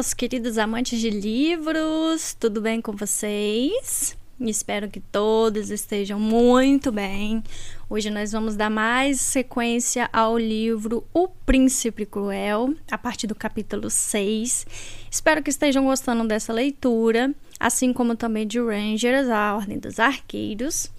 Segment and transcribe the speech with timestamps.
[0.00, 4.16] meus queridos amantes de livros, tudo bem com vocês?
[4.40, 7.44] Espero que todos estejam muito bem.
[7.86, 13.90] Hoje nós vamos dar mais sequência ao livro O Príncipe Cruel, a partir do capítulo
[13.90, 14.66] 6.
[15.10, 20.90] Espero que estejam gostando dessa leitura, assim como também de Rangers, a Ordem dos Arqueiros.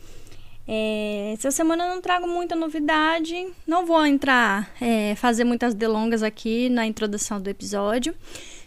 [0.68, 6.22] É, essa semana eu não trago muita novidade, não vou entrar, é, fazer muitas delongas
[6.22, 8.14] aqui na introdução do episódio.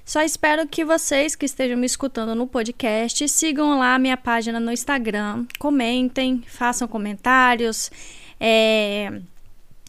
[0.05, 4.71] Só espero que vocês que estejam me escutando no podcast sigam lá minha página no
[4.71, 7.91] Instagram, comentem, façam comentários.
[8.39, 9.21] É,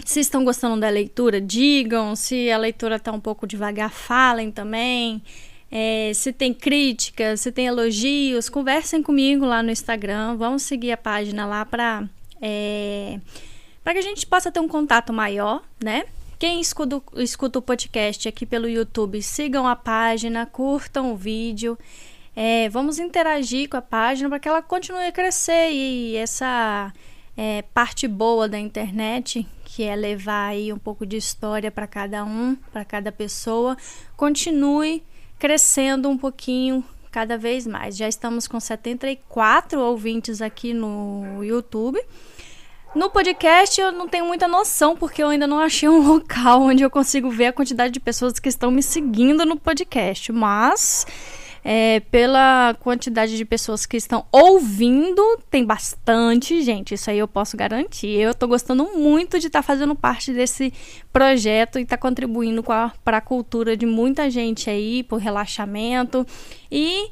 [0.06, 2.16] se estão gostando da leitura, digam.
[2.16, 5.22] Se a leitura está um pouco devagar, falem também.
[5.70, 10.38] É, se tem críticas, se tem elogios, conversem comigo lá no Instagram.
[10.38, 12.08] Vamos seguir a página lá para
[12.42, 13.20] é,
[13.84, 16.06] para que a gente possa ter um contato maior, né?
[16.38, 21.77] Quem escuta, escuta o podcast aqui pelo YouTube, sigam a página, curtam o vídeo.
[22.36, 26.92] É, vamos interagir com a página para que ela continue a crescer e essa
[27.38, 32.25] é, parte boa da internet, que é levar aí um pouco de história para cada
[32.25, 33.77] um, para cada pessoa,
[34.17, 35.02] continue
[35.39, 37.95] crescendo um pouquinho cada vez mais.
[37.95, 41.97] Já estamos com 74 ouvintes aqui no YouTube.
[42.96, 46.82] No podcast eu não tenho muita noção, porque eu ainda não achei um local onde
[46.82, 50.32] eu consigo ver a quantidade de pessoas que estão me seguindo no podcast.
[50.32, 51.06] Mas
[51.62, 56.94] é, pela quantidade de pessoas que estão ouvindo, tem bastante gente.
[56.94, 58.18] Isso aí eu posso garantir.
[58.18, 60.72] Eu estou gostando muito de estar tá fazendo parte desse
[61.12, 66.26] projeto e estar tá contribuindo para a cultura de muita gente aí, por relaxamento.
[66.72, 67.10] E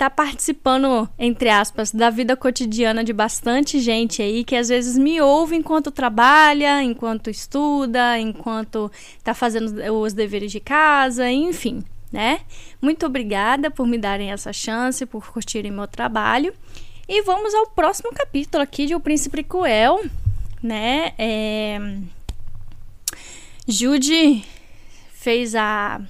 [0.00, 5.20] tá participando, entre aspas, da vida cotidiana de bastante gente aí que às vezes me
[5.20, 8.90] ouve enquanto trabalha, enquanto estuda, enquanto
[9.22, 12.40] tá fazendo os deveres de casa, enfim, né?
[12.80, 16.54] Muito obrigada por me darem essa chance, por curtirem meu trabalho.
[17.06, 20.02] E vamos ao próximo capítulo aqui de O Príncipe Cruel,
[20.62, 21.12] né?
[21.18, 21.78] É...
[23.68, 24.42] Jude
[25.12, 26.00] fez a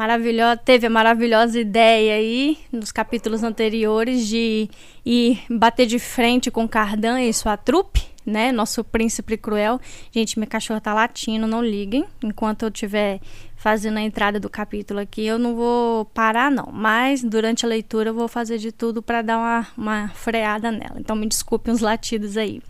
[0.00, 4.66] maravilhosa, teve a maravilhosa ideia aí nos capítulos anteriores de
[5.04, 8.50] ir bater de frente com Cardan e sua trupe, né?
[8.50, 9.78] Nosso príncipe cruel.
[10.10, 12.06] Gente, minha cachorra tá latindo, não liguem.
[12.24, 13.20] Enquanto eu estiver
[13.56, 18.08] fazendo a entrada do capítulo aqui, eu não vou parar não, mas durante a leitura
[18.08, 20.96] eu vou fazer de tudo para dar uma, uma freada nela.
[20.96, 22.62] Então me desculpem os latidos aí.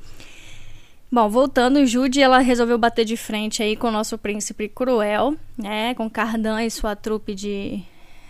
[1.12, 5.92] Bom, voltando, Jude, ela resolveu bater de frente aí com o nosso príncipe cruel, né,
[5.94, 7.82] com Cardan e sua trupe de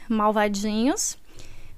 [0.08, 1.18] malvadinhos.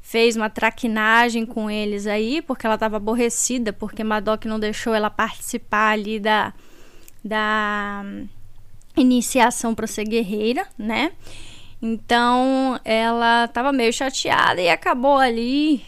[0.01, 5.11] Fez uma traquinagem com eles aí, porque ela estava aborrecida, porque Madoc não deixou ela
[5.11, 6.55] participar ali da,
[7.25, 8.05] da
[8.97, 11.11] iniciação para ser guerreira, né?
[11.81, 15.83] Então ela estava meio chateada e acabou ali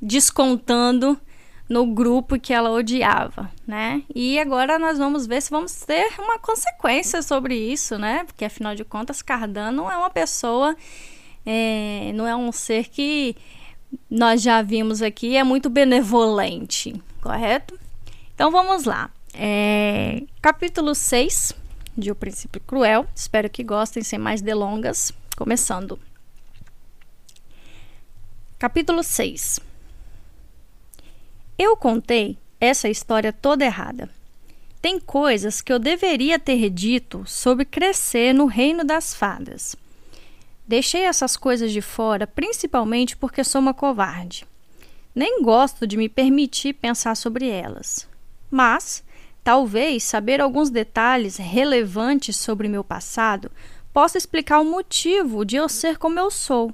[0.00, 1.20] descontando
[1.68, 4.02] no grupo que ela odiava, né?
[4.14, 8.24] E agora nós vamos ver se vamos ter uma consequência sobre isso, né?
[8.24, 10.76] Porque afinal de contas, Cardano é uma pessoa,
[11.44, 13.36] é, não é um ser que
[14.08, 17.78] nós já vimos aqui, é muito benevolente, correto?
[18.34, 19.10] Então vamos lá.
[19.34, 21.52] É, capítulo 6
[21.98, 23.06] de O Príncipe Cruel.
[23.14, 25.12] Espero que gostem, sem mais delongas.
[25.36, 25.98] Começando.
[28.58, 29.65] Capítulo 6
[31.58, 34.10] eu contei essa história toda errada.
[34.80, 39.74] Tem coisas que eu deveria ter dito sobre crescer no reino das fadas.
[40.68, 44.46] Deixei essas coisas de fora principalmente porque sou uma covarde.
[45.14, 48.06] Nem gosto de me permitir pensar sobre elas.
[48.50, 49.02] Mas,
[49.42, 53.50] talvez saber alguns detalhes relevantes sobre meu passado
[53.92, 56.72] possa explicar o motivo de eu ser como eu sou,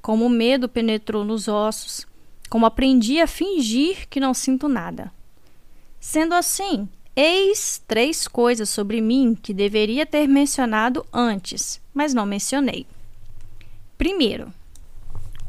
[0.00, 2.06] como o medo penetrou nos ossos,
[2.54, 5.10] como aprendi a fingir que não sinto nada.
[5.98, 12.86] Sendo assim, eis três coisas sobre mim que deveria ter mencionado antes, mas não mencionei.
[13.98, 14.54] Primeiro,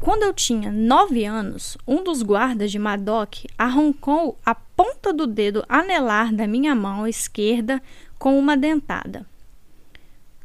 [0.00, 5.64] quando eu tinha nove anos, um dos guardas de Madoc arrancou a ponta do dedo
[5.68, 7.80] anelar da minha mão esquerda
[8.18, 9.24] com uma dentada.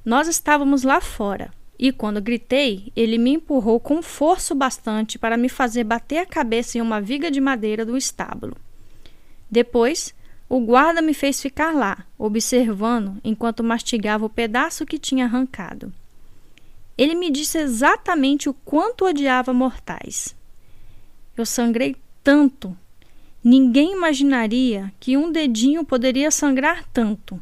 [0.05, 5.49] Nós estávamos lá fora, e quando gritei, ele me empurrou com força bastante para me
[5.49, 8.55] fazer bater a cabeça em uma viga de madeira do estábulo.
[9.49, 10.13] Depois,
[10.47, 15.91] o guarda me fez ficar lá, observando enquanto mastigava o pedaço que tinha arrancado.
[16.95, 20.35] Ele me disse exatamente o quanto odiava mortais.
[21.35, 22.77] Eu sangrei tanto.
[23.43, 27.41] Ninguém imaginaria que um dedinho poderia sangrar tanto.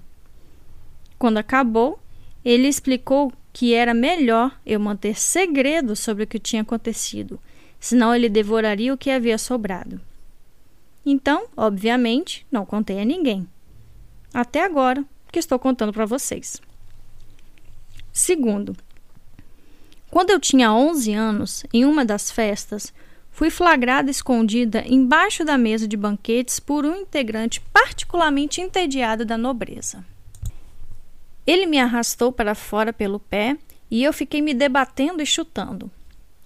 [1.17, 1.99] Quando acabou,
[2.45, 7.37] ele explicou que era melhor eu manter segredo sobre o que tinha acontecido,
[7.77, 9.99] senão ele devoraria o que havia sobrado.
[11.05, 13.45] Então, obviamente, não contei a ninguém.
[14.33, 16.61] Até agora que estou contando para vocês.
[18.13, 18.77] Segundo,
[20.09, 22.93] quando eu tinha 11 anos, em uma das festas,
[23.29, 30.01] fui flagrada escondida embaixo da mesa de banquetes por um integrante particularmente entediado da nobreza.
[31.49, 33.57] Ele me arrastou para fora pelo pé
[33.89, 35.89] e eu fiquei me debatendo e chutando.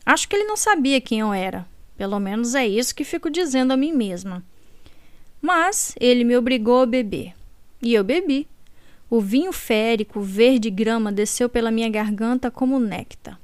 [0.06, 1.68] Acho que ele não sabia quem eu era.
[1.98, 4.42] Pelo menos é isso que fico dizendo a mim mesma.
[5.42, 7.34] Mas ele me obrigou a beber.
[7.82, 8.48] E eu bebi.
[9.10, 13.38] O vinho férico, verde grama, desceu pela minha garganta como néctar.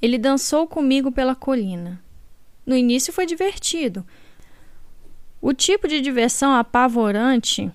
[0.00, 2.02] Ele dançou comigo pela colina.
[2.64, 4.06] No início foi divertido.
[5.38, 7.70] O tipo de diversão apavorante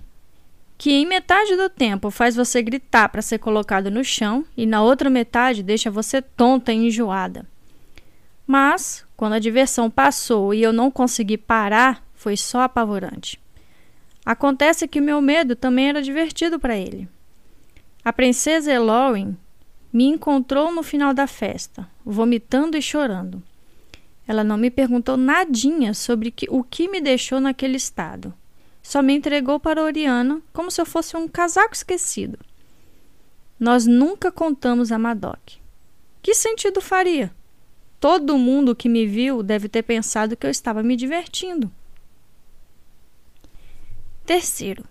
[0.78, 4.80] que em metade do tempo faz você gritar para ser colocado no chão e na
[4.80, 7.44] outra metade deixa você tonta e enjoada.
[8.46, 13.40] Mas, quando a diversão passou e eu não consegui parar, foi só apavorante.
[14.24, 17.08] Acontece que meu medo também era divertido para ele.
[18.04, 19.36] A princesa Elowen
[19.92, 23.42] me encontrou no final da festa, vomitando e chorando.
[24.26, 28.32] Ela não me perguntou nadinha sobre o que me deixou naquele estado.
[28.88, 32.38] Só me entregou para Oriana como se eu fosse um casaco esquecido.
[33.60, 35.58] Nós nunca contamos a Madoc.
[36.22, 37.30] Que sentido faria?
[38.00, 41.70] Todo mundo que me viu deve ter pensado que eu estava me divertindo.
[44.24, 44.82] Terceiro,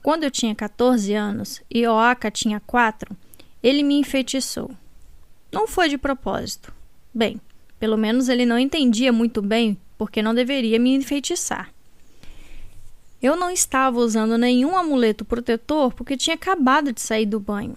[0.00, 3.16] quando eu tinha 14 anos e Oaka tinha 4,
[3.60, 4.70] ele me enfeitiçou.
[5.50, 6.72] Não foi de propósito.
[7.12, 7.40] Bem,
[7.80, 11.72] pelo menos ele não entendia muito bem porque não deveria me enfeitiçar.
[13.22, 17.76] Eu não estava usando nenhum amuleto protetor porque tinha acabado de sair do banho.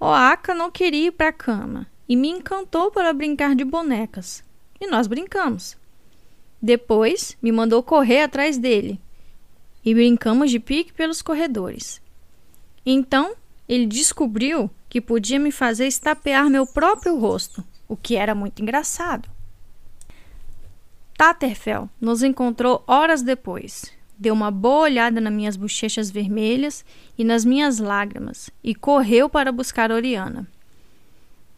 [0.00, 4.42] Oaka não queria ir para a cama e me encantou para brincar de bonecas.
[4.80, 5.76] E nós brincamos.
[6.60, 8.98] Depois me mandou correr atrás dele
[9.84, 12.00] e brincamos de pique pelos corredores.
[12.86, 13.34] Então
[13.68, 19.28] ele descobriu que podia me fazer estapear meu próprio rosto, o que era muito engraçado.
[21.16, 23.92] Tatterfell nos encontrou horas depois.
[24.22, 26.84] Deu uma boa olhada nas minhas bochechas vermelhas
[27.18, 30.46] e nas minhas lágrimas e correu para buscar Oriana.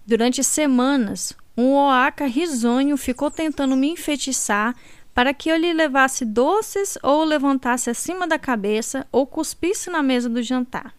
[0.07, 4.75] Durante semanas, um oaca risonho ficou tentando me enfeitiçar
[5.13, 10.31] para que eu lhe levasse doces ou levantasse acima da cabeça ou cuspisse na mesa
[10.31, 10.95] do jantar.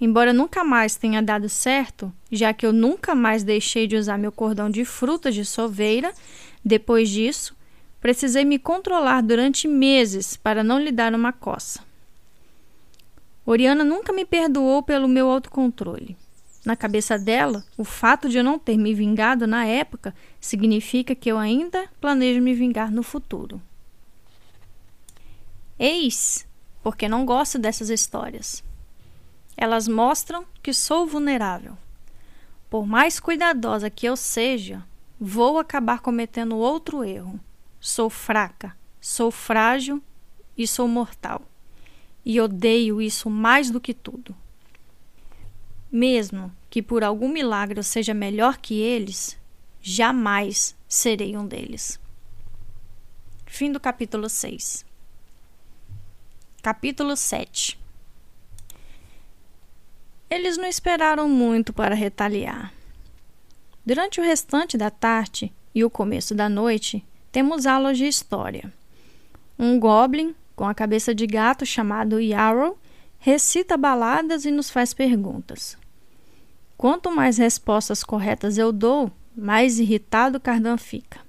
[0.00, 4.32] Embora nunca mais tenha dado certo, já que eu nunca mais deixei de usar meu
[4.32, 6.12] cordão de frutas de soveira,
[6.64, 7.54] depois disso,
[8.00, 11.84] precisei me controlar durante meses para não lhe dar uma coça.
[13.44, 16.16] Oriana nunca me perdoou pelo meu autocontrole.
[16.64, 21.30] Na cabeça dela, o fato de eu não ter me vingado na época significa que
[21.30, 23.60] eu ainda planejo me vingar no futuro.
[25.78, 26.46] Eis
[26.82, 28.62] porque não gosto dessas histórias.
[29.56, 31.76] Elas mostram que sou vulnerável.
[32.68, 34.82] Por mais cuidadosa que eu seja,
[35.18, 37.38] vou acabar cometendo outro erro.
[37.80, 40.02] Sou fraca, sou frágil
[40.56, 41.40] e sou mortal.
[42.22, 44.36] E odeio isso mais do que tudo.
[45.90, 49.38] Mesmo que por algum milagre eu seja melhor que eles,
[49.80, 51.98] jamais serei um deles.
[53.46, 54.84] Fim do capítulo 6.
[56.62, 57.80] Capítulo 7
[60.28, 62.72] Eles não esperaram muito para retaliar.
[63.84, 68.72] Durante o restante da tarde e o começo da noite, temos aulas de história.
[69.58, 72.78] Um goblin com a cabeça de gato chamado Yarrow
[73.18, 75.76] recita baladas e nos faz perguntas.
[76.76, 81.20] Quanto mais respostas corretas eu dou, mais irritado Cardan fica.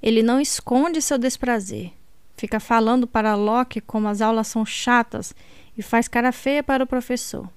[0.00, 1.92] Ele não esconde seu desprazer.
[2.36, 5.34] Fica falando para Locke como as aulas são chatas
[5.76, 7.48] e faz cara feia para o professor.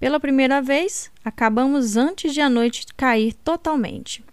[0.00, 4.24] Pela primeira vez, acabamos antes de a noite cair totalmente.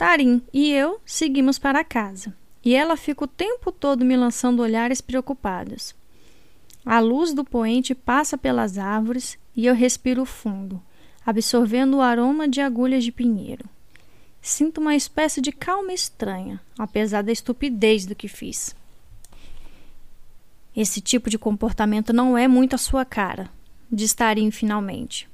[0.00, 5.02] Tarim e eu seguimos para casa, e ela fica o tempo todo me lançando olhares
[5.02, 5.94] preocupados.
[6.86, 10.80] A luz do poente passa pelas árvores e eu respiro fundo,
[11.26, 13.66] absorvendo o aroma de agulhas de pinheiro.
[14.40, 18.74] Sinto uma espécie de calma estranha, apesar da estupidez do que fiz.
[20.74, 23.50] Esse tipo de comportamento não é muito a sua cara,
[23.92, 25.28] diz Tarim finalmente.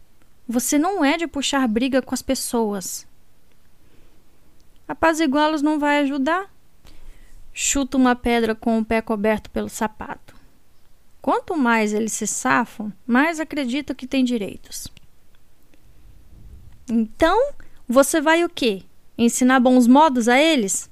[0.48, 3.06] Você não é de puxar briga com as pessoas.
[4.88, 6.50] Apaziguá-los não vai ajudar?
[7.52, 10.34] Chuta uma pedra com o pé coberto pelo sapato.
[11.20, 14.86] quanto mais eles se safam, mais acredito que têm direitos.
[16.88, 17.52] Então,
[17.88, 18.84] você vai o quê?
[19.18, 20.88] Ensinar bons modos a eles?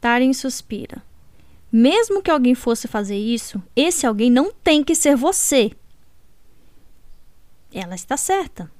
[0.00, 1.02] Tarim suspira.
[1.72, 5.72] Mesmo que alguém fosse fazer isso, esse alguém não tem que ser você.
[7.72, 8.70] Ela está certa.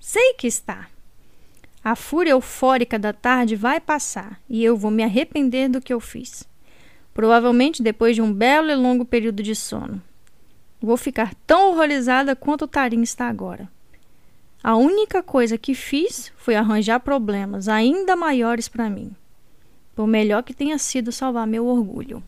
[0.00, 0.88] Sei que está.
[1.88, 5.98] A fúria eufórica da tarde vai passar e eu vou me arrepender do que eu
[5.98, 6.46] fiz.
[7.14, 10.02] Provavelmente depois de um belo e longo período de sono.
[10.82, 13.70] Vou ficar tão horrorizada quanto o Tarim está agora.
[14.62, 19.16] A única coisa que fiz foi arranjar problemas ainda maiores para mim
[19.96, 22.22] por melhor que tenha sido salvar meu orgulho.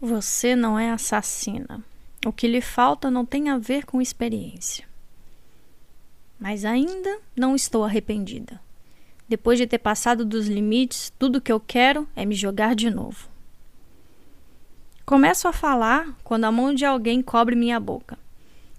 [0.00, 1.84] Você não é assassina.
[2.24, 4.95] O que lhe falta não tem a ver com experiência.
[6.38, 8.60] Mas ainda não estou arrependida.
[9.28, 13.28] Depois de ter passado dos limites, tudo que eu quero é me jogar de novo.
[15.04, 18.18] Começo a falar quando a mão de alguém cobre minha boca.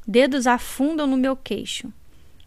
[0.06, 1.92] Dedos afundam no meu queixo.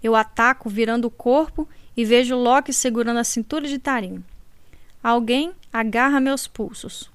[0.03, 4.25] Eu ataco virando o corpo e vejo Loki segurando a cintura de Tarim.
[5.03, 7.11] Alguém agarra meus pulsos.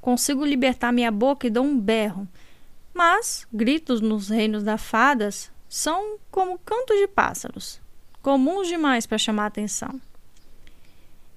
[0.00, 2.28] Consigo libertar minha boca e dou um berro.
[2.92, 7.80] Mas gritos nos reinos das fadas são como cantos de pássaros,
[8.22, 10.00] comuns demais para chamar atenção.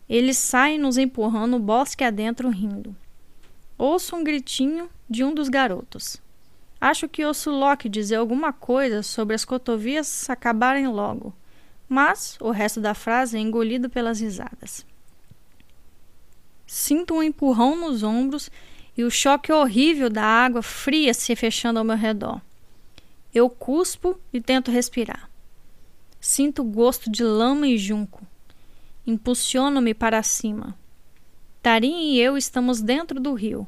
[0.08, 2.96] Eles saem nos empurrando o bosque adentro rindo.
[3.78, 6.18] Ouço um gritinho de um dos garotos.
[6.82, 11.34] Acho que ouço Loki dizer alguma coisa sobre as cotovias acabarem logo
[11.90, 14.86] mas o resto da frase é engolido pelas risadas.
[16.68, 18.52] Sinto um empurrão nos ombros
[18.96, 22.40] e o choque horrível da água fria se fechando ao meu redor.
[23.34, 25.30] Eu cuspo e tento respirar.
[26.20, 28.26] Sinto o gosto de lama e junco.
[29.06, 30.76] Impulsiono-me para cima.
[31.62, 33.68] Tarim e eu estamos dentro do rio,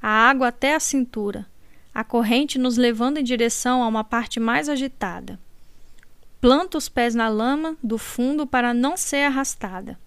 [0.00, 1.44] a água até a cintura,
[1.92, 5.38] a corrente nos levando em direção a uma parte mais agitada.
[6.40, 9.98] Planta os pés na lama do fundo para não ser arrastada.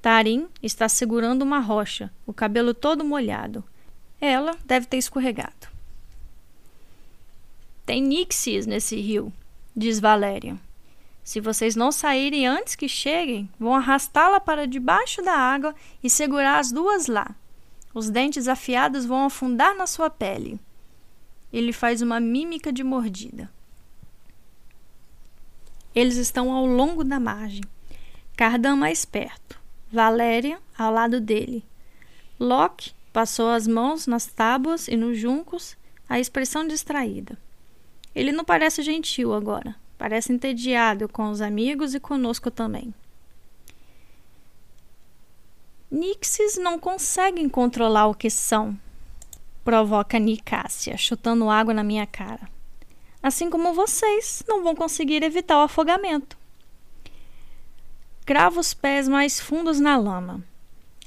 [0.00, 3.64] Tarim está segurando uma rocha, o cabelo todo molhado.
[4.20, 5.71] Ela deve ter escorregado.
[7.84, 9.32] Tem nixies nesse rio,
[9.74, 10.58] diz Valéria.
[11.24, 16.58] Se vocês não saírem antes que cheguem, vão arrastá-la para debaixo da água e segurar
[16.58, 17.34] as duas lá.
[17.94, 20.58] Os dentes afiados vão afundar na sua pele.
[21.52, 23.50] Ele faz uma mímica de mordida.
[25.94, 27.62] Eles estão ao longo da margem.
[28.36, 29.60] Cardan mais perto.
[29.92, 31.64] Valéria ao lado dele.
[32.40, 35.76] Locke passou as mãos nas tábuas e nos juncos,
[36.08, 37.38] a expressão distraída.
[38.14, 39.74] Ele não parece gentil agora.
[39.96, 42.92] Parece entediado com os amigos e conosco também.
[45.90, 48.78] Nixes não conseguem controlar o que são,
[49.62, 52.48] provoca Nicásia, chutando água na minha cara
[53.22, 56.36] assim como vocês não vão conseguir evitar o afogamento.
[58.26, 60.42] Cravo os pés mais fundos na lama.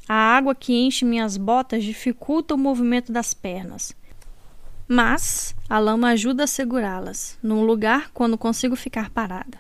[0.08, 3.94] A água que enche minhas botas dificulta o movimento das pernas.
[4.88, 9.60] Mas a lama ajuda a segurá-las, num lugar quando consigo ficar parada.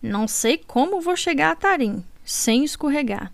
[0.00, 3.32] Não sei como vou chegar a Tarim, sem escorregar.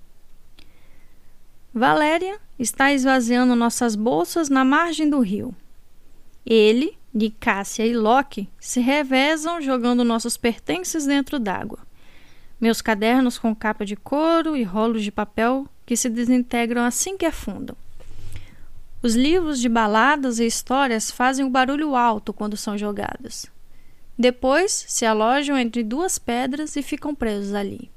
[1.74, 5.54] Valéria está esvaziando nossas bolsas na margem do rio.
[6.46, 7.32] Ele de
[7.78, 11.78] e Loki se revezam jogando nossos pertences dentro d'água.
[12.60, 17.26] Meus cadernos com capa de couro e rolos de papel que se desintegram assim que
[17.26, 17.76] afundam.
[19.04, 23.44] Os livros de baladas e histórias fazem um barulho alto quando são jogados.
[24.18, 27.90] Depois se alojam entre duas pedras e ficam presos ali.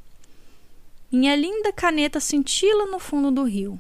[1.09, 3.79] Minha linda caneta cintila no fundo do rio.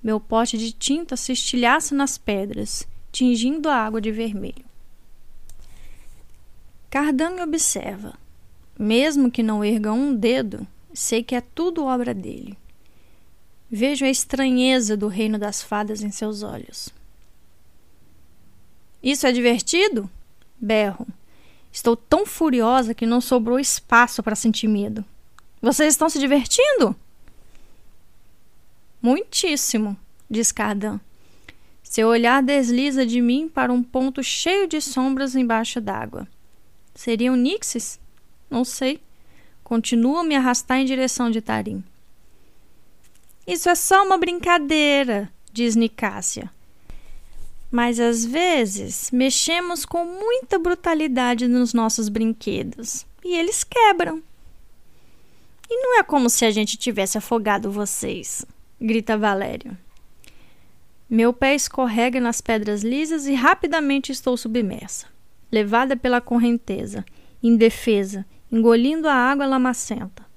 [0.00, 4.64] Meu pote de tinta se estilhaça nas pedras, tingindo a água de vermelho.
[6.88, 8.16] Cardan me observa.
[8.78, 12.56] Mesmo que não erga um dedo, sei que é tudo obra dele.
[13.70, 16.88] Vejo a estranheza do reino das fadas em seus olhos.
[19.02, 20.10] Isso é divertido?
[20.60, 21.06] Berro.
[21.72, 25.04] Estou tão furiosa que não sobrou espaço para sentir medo.
[25.62, 26.96] Vocês estão se divertindo?
[29.00, 29.96] Muitíssimo,
[30.28, 30.98] diz Cardan.
[31.82, 36.26] Seu olhar desliza de mim para um ponto cheio de sombras embaixo d'água.
[36.94, 38.00] Seriam Nixes?
[38.50, 39.00] Não sei.
[39.62, 41.84] Continuo a me arrastar em direção de Tarim.
[43.46, 46.50] Isso é só uma brincadeira, diz Nicásia.
[47.70, 54.22] Mas às vezes mexemos com muita brutalidade nos nossos brinquedos e eles quebram.
[55.68, 58.44] E não é como se a gente tivesse afogado vocês,
[58.80, 59.76] grita Valério.
[61.08, 65.06] Meu pé escorrega nas pedras lisas e rapidamente estou submersa,
[65.50, 67.04] levada pela correnteza,
[67.42, 70.29] indefesa, engolindo a água lamacenta.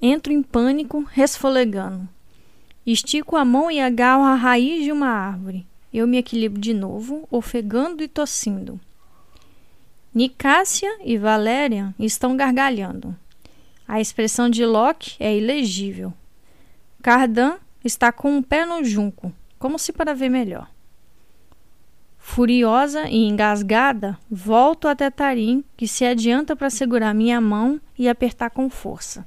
[0.00, 2.08] Entro em pânico, resfolegando.
[2.86, 5.66] Estico a mão e agarro a raiz de uma árvore.
[5.92, 8.78] Eu me equilibro de novo, ofegando e tossindo.
[10.14, 13.16] Nicásia e Valéria estão gargalhando.
[13.88, 16.12] A expressão de Locke é ilegível.
[17.02, 20.68] Cardan está com um pé no junco, como se para ver melhor.
[22.18, 28.50] Furiosa e engasgada, volto até Tarim, que se adianta para segurar minha mão e apertar
[28.50, 29.24] com força.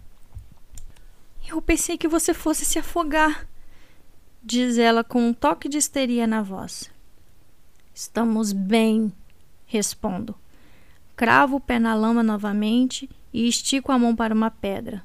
[1.50, 3.48] Eu pensei que você fosse se afogar,
[4.44, 6.92] diz ela com um toque de histeria na voz.
[7.92, 9.12] Estamos bem,
[9.66, 10.36] respondo.
[11.16, 15.04] Cravo o pé na lama novamente e estico a mão para uma pedra.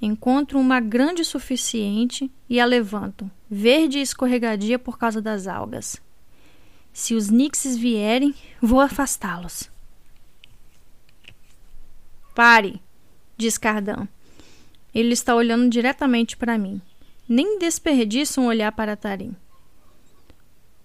[0.00, 5.96] Encontro uma grande suficiente e a levanto, verde e escorregadia por causa das algas.
[6.92, 9.70] Se os nixes vierem, vou afastá-los.
[12.34, 12.78] Pare,
[13.38, 14.06] diz Cardan.
[14.94, 16.80] Ele está olhando diretamente para mim.
[17.28, 19.34] Nem desperdiça um olhar para Tarim.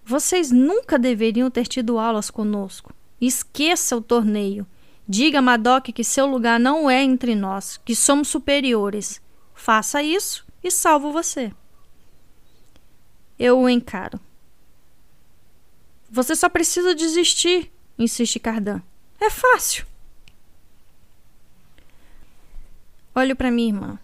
[0.04, 2.94] Vocês nunca deveriam ter tido aulas conosco.
[3.20, 4.66] Esqueça o torneio.
[5.06, 9.20] Diga a Madoc que seu lugar não é entre nós, que somos superiores.
[9.54, 11.52] Faça isso e salvo você.
[13.38, 14.18] Eu o encaro.
[16.10, 18.80] Você só precisa desistir, insiste Cardan.
[19.20, 19.86] É fácil.
[23.18, 23.98] Olho para minha irmã.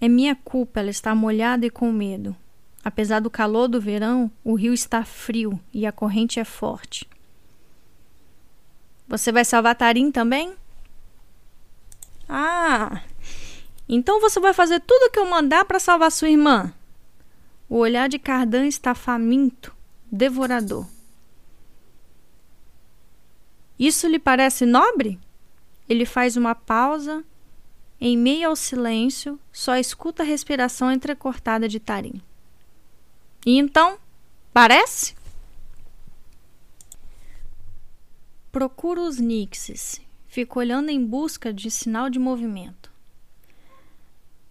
[0.00, 2.34] É minha culpa ela estar molhada e com medo.
[2.82, 7.08] Apesar do calor do verão, o rio está frio e a corrente é forte.
[9.06, 10.56] Você vai salvar Tarim também?
[12.28, 13.00] Ah,
[13.88, 16.74] então você vai fazer tudo o que eu mandar para salvar sua irmã.
[17.68, 19.72] O olhar de Cardan está faminto,
[20.10, 20.84] devorador.
[23.78, 25.16] Isso lhe parece nobre?
[25.88, 27.24] Ele faz uma pausa
[28.00, 32.22] em meio ao silêncio, só escuta a respiração entrecortada de Tarim.
[33.44, 33.98] E então,
[34.52, 35.16] parece?
[38.52, 40.00] Procuro os nixes.
[40.26, 42.92] Fico olhando em busca de sinal de movimento.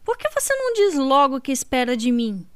[0.03, 2.47] Por que você não diz logo o que espera de mim?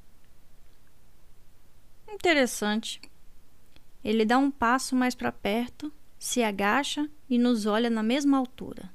[2.09, 3.01] Interessante.
[4.03, 8.89] Ele dá um passo mais para perto, se agacha e nos olha na mesma altura.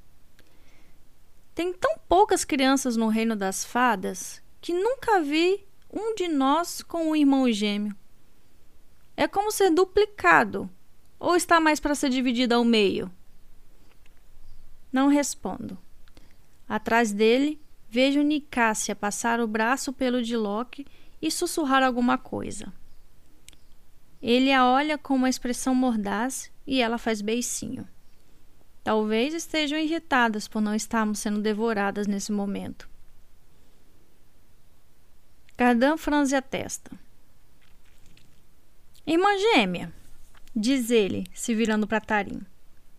[1.56, 7.08] Tem tão poucas crianças no reino das fadas que nunca vi um de nós com
[7.08, 7.96] um irmão gêmeo.
[9.16, 10.68] É como ser duplicado,
[11.18, 13.10] ou está mais para ser dividido ao meio?
[14.92, 15.78] Não respondo.
[16.68, 20.86] Atrás dele, vejo Nicásia passar o braço pelo de Loki
[21.22, 22.70] e sussurrar alguma coisa.
[24.20, 27.88] Ele a olha com uma expressão mordaz e ela faz beicinho.
[28.86, 32.88] Talvez estejam irritadas por não estarmos sendo devoradas nesse momento.
[35.56, 36.92] Cardan franze a testa.
[39.04, 39.92] Irmã gêmea,
[40.54, 42.46] diz ele, se virando para Tarim.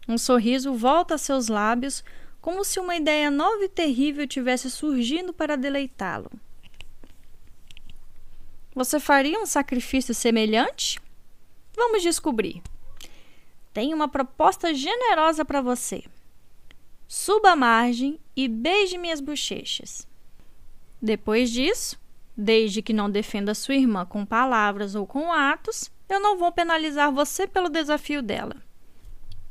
[0.09, 2.03] Um sorriso volta a seus lábios,
[2.41, 6.29] como se uma ideia nova e terrível tivesse surgindo para deleitá-lo.
[8.75, 10.99] Você faria um sacrifício semelhante?
[11.73, 12.61] Vamos descobrir.
[13.73, 16.03] Tenho uma proposta generosa para você.
[17.07, 20.07] Suba a margem e beije minhas bochechas.
[21.01, 21.99] Depois disso,
[22.35, 27.11] desde que não defenda sua irmã com palavras ou com atos, eu não vou penalizar
[27.11, 28.55] você pelo desafio dela.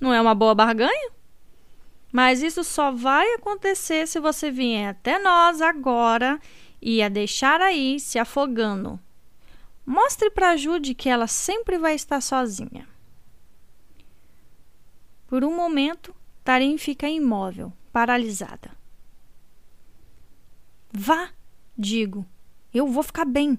[0.01, 1.11] Não é uma boa barganha?
[2.13, 6.41] Mas isso só vai acontecer se você vier até nós agora
[6.81, 8.99] e a deixar aí se afogando.
[9.85, 12.87] Mostre para Jude que ela sempre vai estar sozinha.
[15.37, 18.71] Por um momento, Tarim fica imóvel, paralisada.
[20.91, 21.29] Vá,
[21.77, 22.25] digo,
[22.73, 23.59] eu vou ficar bem.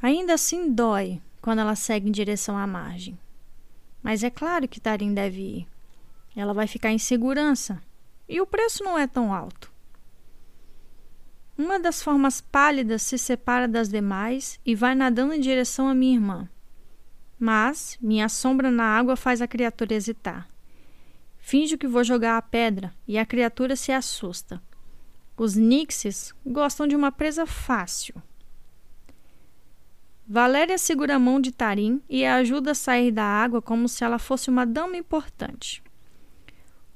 [0.00, 3.18] Ainda assim dói quando ela segue em direção à margem.
[4.02, 5.68] Mas é claro que Tarim deve ir.
[6.34, 7.82] Ela vai ficar em segurança
[8.26, 9.70] e o preço não é tão alto.
[11.58, 16.14] Uma das formas pálidas se separa das demais e vai nadando em direção à minha
[16.14, 16.48] irmã.
[17.38, 20.48] Mas minha sombra na água faz a criatura hesitar.
[21.38, 24.60] Finjo que vou jogar a pedra e a criatura se assusta.
[25.36, 28.14] Os nixes gostam de uma presa fácil.
[30.26, 34.02] Valéria segura a mão de Tarim e a ajuda a sair da água como se
[34.02, 35.82] ela fosse uma dama importante.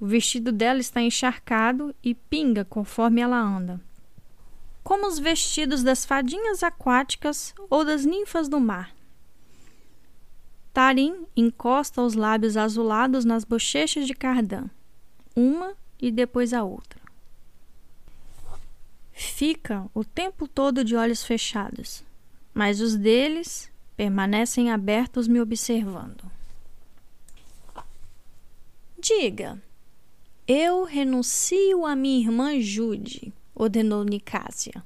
[0.01, 3.81] O vestido dela está encharcado e pinga conforme ela anda.
[4.83, 8.93] como os vestidos das fadinhas aquáticas ou das ninfas do mar.
[10.81, 14.71] Tarim encosta os lábios azulados nas bochechas de Cardan,
[15.37, 16.99] uma e depois a outra.
[19.13, 22.03] Fica o tempo todo de olhos fechados,
[22.55, 26.25] mas os deles permanecem abertos me observando.
[28.99, 29.63] Diga,
[30.49, 34.83] eu renuncio a minha irmã Jude, ordenou Nicásia.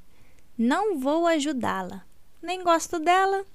[0.58, 2.04] Não vou ajudá-la.
[2.42, 3.46] Nem gosto dela.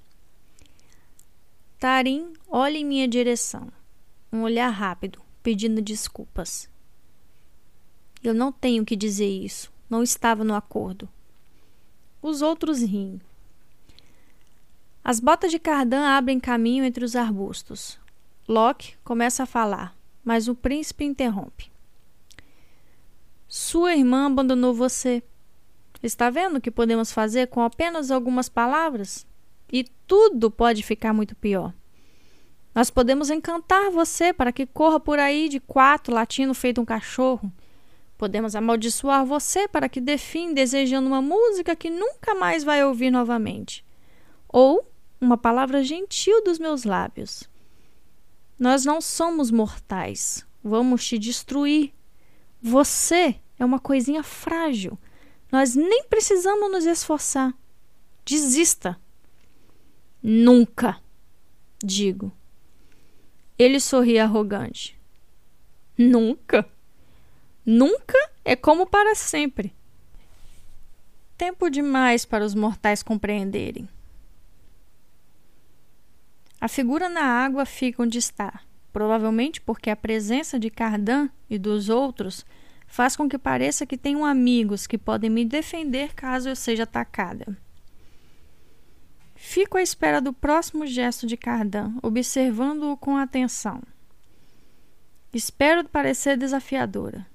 [1.80, 3.72] Tarim olha em minha direção.
[4.34, 6.70] Um olhar rápido, pedindo desculpas.
[8.22, 9.72] Eu não tenho que dizer isso.
[9.90, 11.08] Não estava no acordo.
[12.22, 13.22] Os outros riem.
[15.02, 17.98] As botas de Cardan abrem caminho entre os arbustos.
[18.46, 21.72] Locke começa a falar, mas o príncipe interrompe.
[23.48, 25.24] Sua irmã abandonou você.
[26.04, 29.26] Está vendo o que podemos fazer com apenas algumas palavras?
[29.72, 31.74] E tudo pode ficar muito pior.
[32.74, 37.52] Nós podemos encantar você para que corra por aí de quatro latindo feito um cachorro.
[38.18, 43.12] Podemos amaldiçoar você para que dê fim desejando uma música que nunca mais vai ouvir
[43.12, 43.86] novamente.
[44.48, 44.86] Ou
[45.20, 47.44] uma palavra gentil dos meus lábios.
[48.58, 50.46] Nós não somos mortais.
[50.64, 51.94] Vamos te destruir
[52.62, 54.98] você é uma coisinha frágil.
[55.52, 57.54] Nós nem precisamos nos esforçar.
[58.26, 59.00] Desista.
[60.22, 61.02] Nunca,
[61.84, 62.32] digo.
[63.58, 65.00] Ele sorri arrogante.
[65.98, 66.68] Nunca?
[67.66, 69.74] Nunca é como para sempre.
[71.38, 73.88] Tempo demais para os mortais compreenderem.
[76.60, 81.90] A figura na água fica onde está provavelmente porque a presença de Cardan e dos
[81.90, 82.46] outros
[82.88, 87.58] faz com que pareça que tenho amigos que podem me defender caso eu seja atacada.
[89.42, 93.82] Fico à espera do próximo gesto de Cardan, observando-o com atenção.
[95.34, 97.26] Espero parecer desafiadora.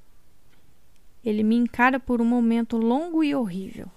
[1.25, 3.91] Ele me encara por um momento longo e horrível.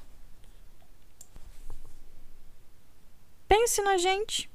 [3.47, 4.49] Pense na gente,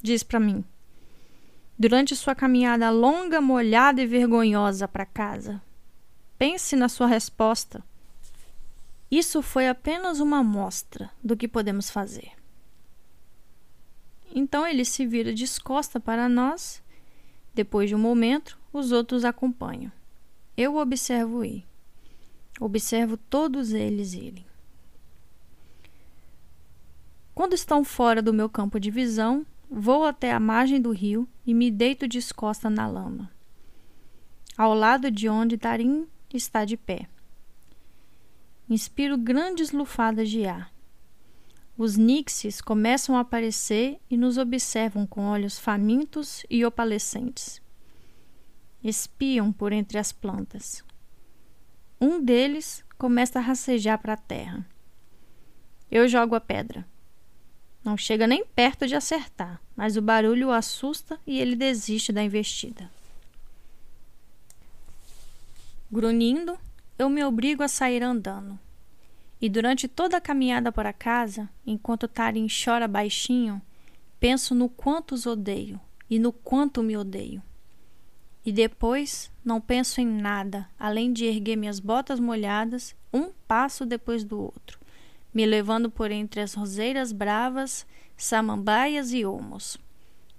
[0.00, 0.64] diz para mim
[1.78, 5.62] durante sua caminhada longa, molhada e vergonhosa para casa.
[6.36, 7.84] Pense na sua resposta.
[9.10, 12.37] Isso foi apenas uma amostra do que podemos fazer.
[14.34, 16.82] Então ele se vira descosta para nós.
[17.54, 19.90] Depois de um momento, os outros acompanham.
[20.56, 21.66] Eu observo ir.
[22.60, 24.46] Observo todos eles irem.
[27.34, 31.52] Quando estão fora do meu campo de visão, Vou até a margem do rio e
[31.52, 33.30] me deito descosta na lama,
[34.56, 37.06] ao lado de onde Tarim está de pé.
[38.68, 40.72] Inspiro grandes lufadas de ar.
[41.78, 47.62] Os nixes começam a aparecer e nos observam com olhos famintos e opalescentes.
[48.82, 50.82] Espiam por entre as plantas.
[52.00, 54.66] Um deles começa a rastejar para a terra.
[55.88, 56.84] Eu jogo a pedra.
[57.84, 62.24] Não chega nem perto de acertar, mas o barulho o assusta e ele desiste da
[62.24, 62.90] investida.
[65.92, 66.58] Grunhindo,
[66.98, 68.58] eu me obrigo a sair andando.
[69.40, 73.62] E durante toda a caminhada para casa, enquanto Tarim chora baixinho,
[74.18, 77.42] penso no quanto os odeio e no quanto me odeio.
[78.44, 84.24] E depois não penso em nada além de erguer minhas botas molhadas um passo depois
[84.24, 84.78] do outro
[85.32, 89.78] me levando por entre as roseiras bravas, samambaias e olmos,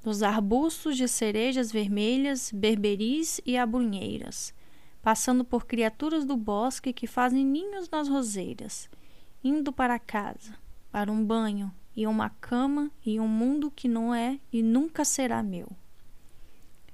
[0.03, 4.53] nos arbustos de cerejas vermelhas, berberis e abrunheiras,
[5.01, 8.89] passando por criaturas do bosque que fazem ninhos nas roseiras,
[9.43, 10.55] indo para casa,
[10.91, 15.41] para um banho e uma cama e um mundo que não é e nunca será
[15.43, 15.67] meu.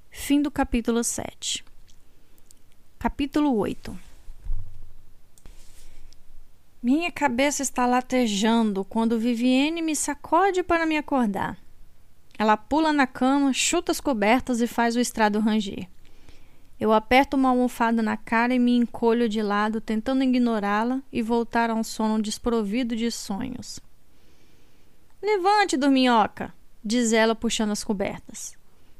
[0.09, 1.63] Fim do capítulo 7.
[2.97, 4.15] Capítulo 8
[6.85, 11.57] minha cabeça está latejando quando Vivienne me sacode para me acordar.
[12.37, 15.89] Ela pula na cama, chuta as cobertas e faz o estrado ranger.
[16.79, 21.69] Eu aperto uma almofada na cara e me encolho de lado, tentando ignorá-la e voltar
[21.69, 23.79] a um sono desprovido de sonhos.
[25.21, 28.57] Levante, dorminhoca, diz ela puxando as cobertas.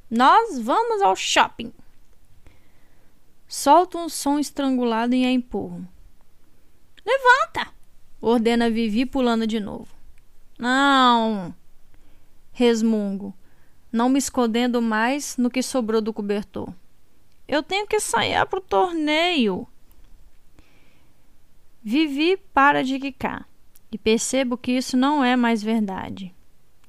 [0.10, 1.74] Nós vamos ao shopping.
[3.48, 5.86] Solto um som estrangulado e a empurro.
[7.06, 7.72] Levanta!
[8.22, 9.88] Ordena Vivi pulando de novo.
[10.58, 11.54] Não!
[12.54, 13.34] Resmungo,
[13.92, 16.74] não me escondendo mais no que sobrou do cobertor.
[17.48, 19.68] Eu tenho que sair pro torneio.
[21.84, 23.48] Vivi para de quicar.
[23.92, 26.34] e percebo que isso não é mais verdade.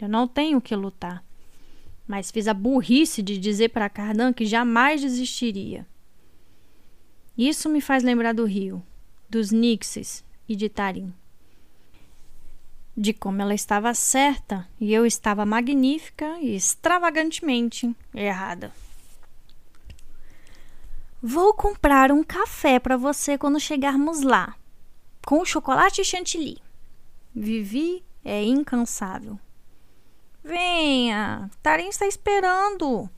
[0.01, 1.23] Eu não tenho que lutar.
[2.07, 5.87] Mas fiz a burrice de dizer para Cardan que jamais desistiria.
[7.37, 8.83] Isso me faz lembrar do rio,
[9.29, 11.13] dos Nixes e de Tarim.
[12.97, 18.73] De como ela estava certa e eu estava magnífica e extravagantemente errada.
[21.29, 24.55] Vou comprar um café para você quando chegarmos lá,
[25.27, 26.59] com chocolate chantilly.
[27.35, 29.37] Vivi é incansável.
[30.45, 33.11] Venha, Tarim está esperando.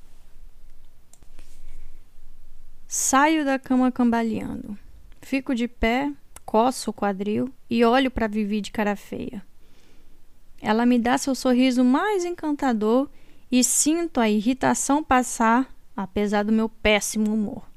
[2.86, 4.74] Saio da cama cambaleando.
[5.20, 6.10] Fico de pé,
[6.46, 9.44] coço o quadril e olho para Vivi de cara feia.
[10.62, 13.06] Ela me dá seu sorriso mais encantador
[13.52, 17.67] e sinto a irritação passar, apesar do meu péssimo humor.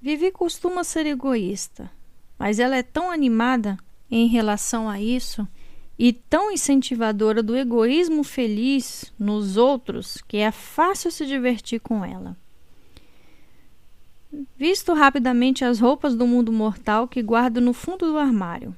[0.00, 1.90] Vivi costuma ser egoísta,
[2.38, 3.78] mas ela é tão animada
[4.10, 5.46] em relação a isso
[5.98, 12.36] e tão incentivadora do egoísmo feliz nos outros que é fácil se divertir com ela.
[14.56, 18.76] Visto rapidamente as roupas do mundo mortal que guardo no fundo do armário.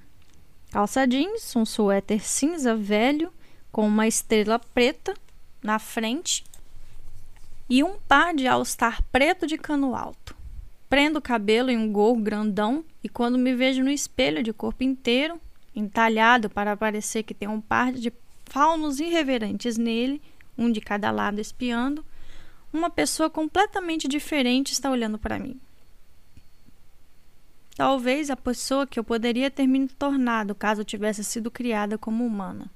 [0.70, 3.33] Calça jeans, um suéter cinza velho
[3.72, 5.14] com uma estrela preta
[5.62, 6.44] na frente
[7.68, 10.38] e um par de all-star preto de cano alto.
[10.88, 14.83] Prendo o cabelo em um gorro grandão e quando me vejo no espelho de corpo
[14.83, 15.40] inteiro,
[15.74, 18.12] entalhado para parecer que tem um par de
[18.46, 20.22] faunos irreverentes nele,
[20.57, 22.05] um de cada lado espiando,
[22.72, 25.61] uma pessoa completamente diferente está olhando para mim.
[27.77, 32.68] Talvez a pessoa que eu poderia ter me tornado caso tivesse sido criada como humana.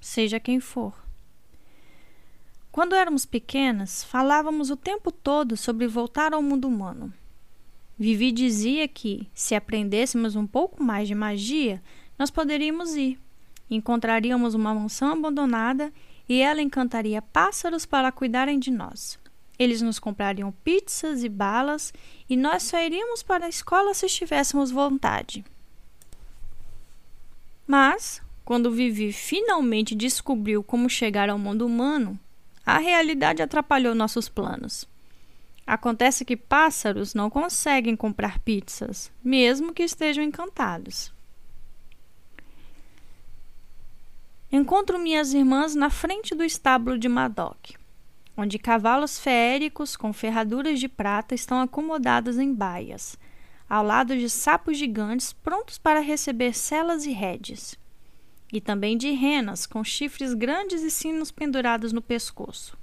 [0.00, 1.03] Seja quem for.
[2.74, 7.14] Quando éramos pequenas, falávamos o tempo todo sobre voltar ao mundo humano.
[7.96, 11.80] Vivi dizia que, se aprendêssemos um pouco mais de magia,
[12.18, 13.16] nós poderíamos ir.
[13.70, 15.92] Encontraríamos uma mansão abandonada
[16.28, 19.20] e ela encantaria pássaros para cuidarem de nós.
[19.56, 21.94] Eles nos comprariam pizzas e balas
[22.28, 25.44] e nós só iríamos para a escola se tivéssemos vontade.
[27.68, 32.18] Mas, quando Vivi finalmente descobriu como chegar ao mundo humano,
[32.64, 34.88] a realidade atrapalhou nossos planos.
[35.66, 41.12] Acontece que pássaros não conseguem comprar pizzas, mesmo que estejam encantados.
[44.52, 47.72] Encontro minhas irmãs na frente do estábulo de Madoc,
[48.36, 53.18] onde cavalos feéricos com ferraduras de prata estão acomodados em baias,
[53.68, 57.76] ao lado de sapos gigantes prontos para receber celas e redes
[58.52, 62.76] e também de renas com chifres grandes e sinos pendurados no pescoço.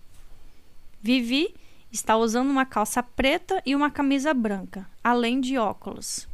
[1.01, 1.53] Vivi
[1.91, 6.27] está usando uma calça preta e uma camisa branca, além de óculos,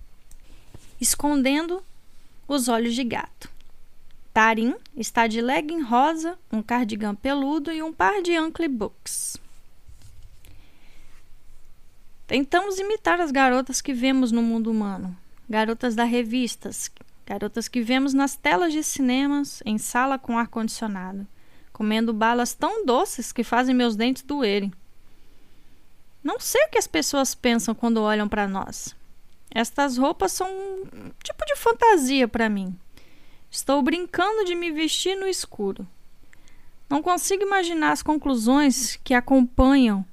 [0.99, 1.83] escondendo
[2.47, 3.49] os olhos de gato.
[4.33, 9.37] Tarim está de legging rosa, um cardigan peludo e um par de ankle books.
[12.27, 15.17] Tentamos imitar as garotas que vemos no mundo humano,
[15.49, 16.91] garotas das revistas,
[17.27, 21.27] Garotas que vemos nas telas de cinemas, em sala com ar-condicionado,
[21.73, 24.71] comendo balas tão doces que fazem meus dentes doerem.
[26.23, 28.95] Não sei o que as pessoas pensam quando olham para nós.
[29.53, 32.73] Estas roupas são um tipo de fantasia para mim.
[33.51, 35.85] Estou brincando de me vestir no escuro.
[36.89, 40.05] Não consigo imaginar as conclusões que acompanham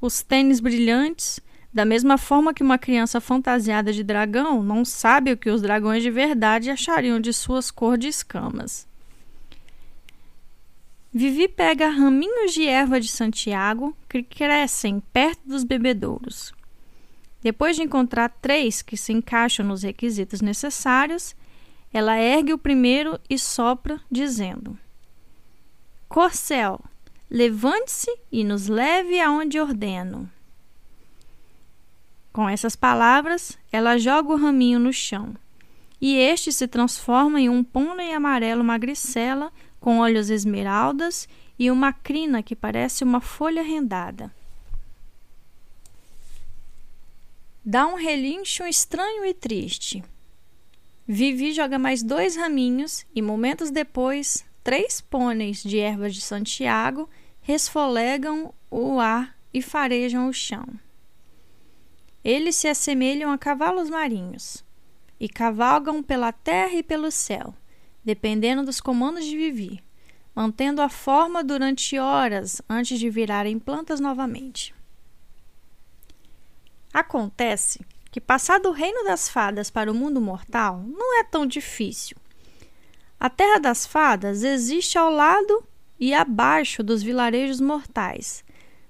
[0.00, 1.38] os tênis brilhantes
[1.72, 6.02] da mesma forma que uma criança fantasiada de dragão não sabe o que os dragões
[6.02, 8.88] de verdade achariam de suas cor de escamas.
[11.12, 16.52] Vivi pega raminhos de erva de Santiago que crescem perto dos bebedouros.
[17.42, 21.34] Depois de encontrar três que se encaixam nos requisitos necessários,
[21.92, 24.78] ela ergue o primeiro e sopra, dizendo:
[26.08, 26.80] Corcel,
[27.28, 30.30] levante-se e nos leve aonde ordeno.
[32.32, 35.34] Com essas palavras, ela joga o raminho no chão.
[36.00, 42.42] E este se transforma em um pônei amarelo magricela com olhos esmeraldas e uma crina
[42.42, 44.32] que parece uma folha rendada.
[47.64, 50.02] Dá um relincho estranho e triste.
[51.06, 57.08] Vivi joga mais dois raminhos e, momentos depois, três pôneis de ervas de Santiago
[57.42, 60.66] resfolegam o ar e farejam o chão.
[62.22, 64.64] Eles se assemelham a cavalos marinhos
[65.18, 67.54] e cavalgam pela terra e pelo céu,
[68.04, 69.82] dependendo dos comandos de Vivi,
[70.34, 74.74] mantendo a forma durante horas antes de virarem plantas novamente.
[76.92, 77.80] Acontece
[78.10, 82.16] que passar do reino das fadas para o mundo mortal não é tão difícil.
[83.18, 85.62] A Terra das Fadas existe ao lado
[85.98, 88.42] e abaixo dos vilarejos mortais,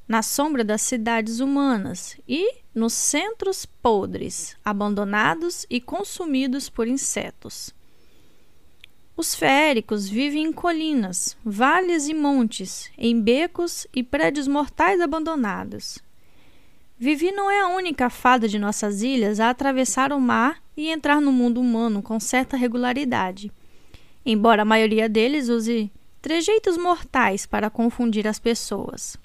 [0.06, 7.74] na sombra das cidades humanas e nos centros podres, abandonados e consumidos por insetos.
[9.16, 15.98] Os féricos vivem em colinas, vales e montes, em becos e prédios mortais abandonados.
[16.98, 21.20] Vivi não é a única fada de nossas ilhas a atravessar o mar e entrar
[21.20, 23.52] no mundo humano com certa regularidade,
[24.24, 29.18] embora a maioria deles use trejeitos mortais para confundir as pessoas.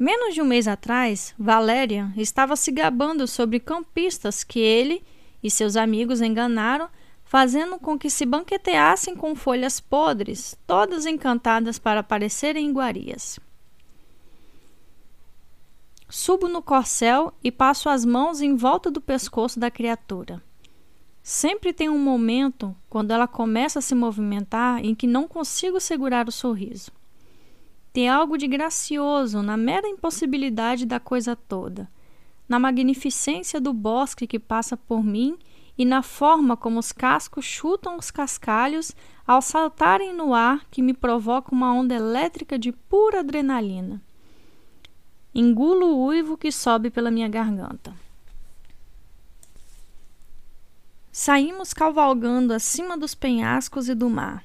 [0.00, 5.04] Menos de um mês atrás, Valéria estava se gabando sobre campistas que ele
[5.42, 6.88] e seus amigos enganaram,
[7.22, 13.38] fazendo com que se banqueteassem com folhas podres, todas encantadas para parecerem iguarias.
[16.08, 20.42] Subo no corcel e passo as mãos em volta do pescoço da criatura.
[21.22, 26.26] Sempre tem um momento, quando ela começa a se movimentar, em que não consigo segurar
[26.26, 26.90] o sorriso.
[27.92, 31.90] Tem algo de gracioso na mera impossibilidade da coisa toda,
[32.48, 35.36] na magnificência do bosque que passa por mim
[35.76, 38.94] e na forma como os cascos chutam os cascalhos
[39.26, 44.00] ao saltarem no ar que me provoca uma onda elétrica de pura adrenalina.
[45.34, 47.94] Engulo o uivo que sobe pela minha garganta.
[51.10, 54.44] Saímos cavalgando acima dos penhascos e do mar.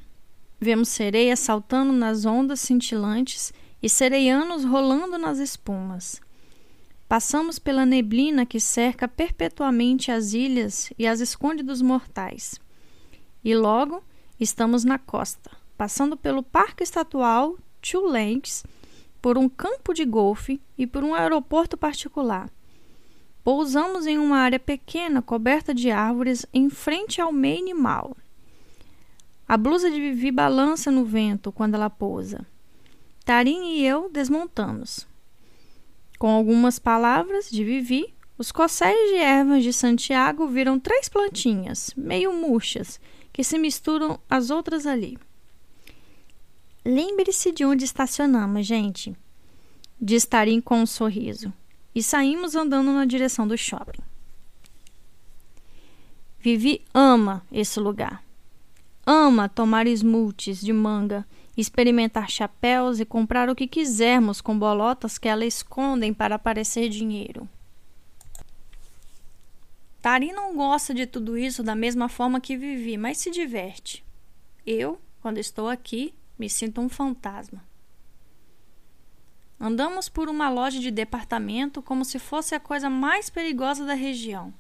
[0.60, 6.22] Vemos sereias saltando nas ondas cintilantes e sereianos rolando nas espumas.
[7.08, 12.60] Passamos pela neblina que cerca perpetuamente as ilhas e as esconde dos mortais.
[13.44, 14.04] E logo
[14.40, 18.64] estamos na costa, passando pelo Parque Estatual Two Lakes,
[19.22, 22.50] por um campo de golfe e por um aeroporto particular.
[23.44, 28.18] Pousamos em uma área pequena coberta de árvores em frente ao Maine Mall.
[29.48, 32.46] A blusa de Vivi balança no vento quando ela pousa.
[33.24, 35.08] Tarim e eu desmontamos.
[36.18, 42.34] Com algumas palavras de Vivi, os cosséis de ervas de Santiago viram três plantinhas, meio
[42.34, 43.00] murchas,
[43.32, 45.18] que se misturam às outras ali.
[46.84, 49.16] Lembre-se de onde estacionamos, gente,
[50.02, 51.54] diz Tarim com um sorriso
[51.94, 54.02] e saímos andando na direção do shopping.
[56.40, 58.25] Vivi ama esse lugar.
[59.06, 65.28] Ama tomar smoothies de manga, experimentar chapéus e comprar o que quisermos com bolotas que
[65.28, 67.48] ela escondem para parecer dinheiro.
[70.02, 74.04] Tari não gosta de tudo isso da mesma forma que Vivi, mas se diverte.
[74.66, 77.64] Eu, quando estou aqui, me sinto um fantasma.
[79.60, 84.54] Andamos por uma loja de departamento como se fosse a coisa mais perigosa da região.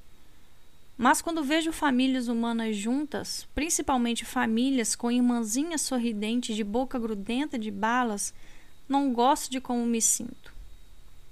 [0.97, 7.69] Mas quando vejo famílias humanas juntas, principalmente famílias com irmãzinhas sorridentes de boca grudenta de
[7.69, 8.33] balas,
[8.87, 10.53] não gosto de como me sinto.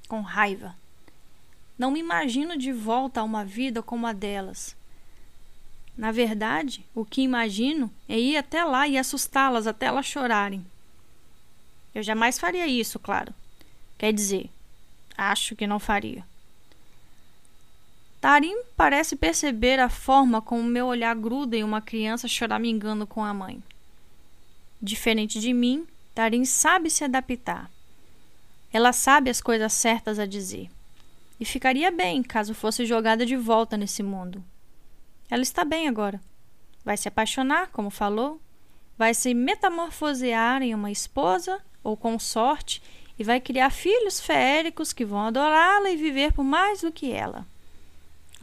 [0.08, 0.76] Com raiva.
[1.78, 4.76] Não me imagino de volta a uma vida como a delas.
[5.98, 10.66] Na verdade, o que imagino é ir até lá e assustá-las até elas chorarem.
[11.96, 13.34] Eu jamais faria isso, claro.
[13.98, 14.50] Quer dizer,
[15.16, 16.26] acho que não faria.
[18.24, 23.34] Tarim parece perceber a forma como meu olhar gruda em uma criança choramingando com a
[23.34, 23.62] mãe.
[24.82, 27.70] Diferente de mim, Tarim sabe se adaptar.
[28.72, 30.70] Ela sabe as coisas certas a dizer.
[31.38, 34.42] E ficaria bem caso fosse jogada de volta nesse mundo.
[35.30, 36.22] Ela está bem agora.
[36.86, 38.40] Vai se apaixonar, como falou,
[38.98, 42.82] vai se metamorfosear em uma esposa ou consorte
[43.20, 47.46] e vai criar filhos feéricos que vão adorá-la e viver por mais do que ela.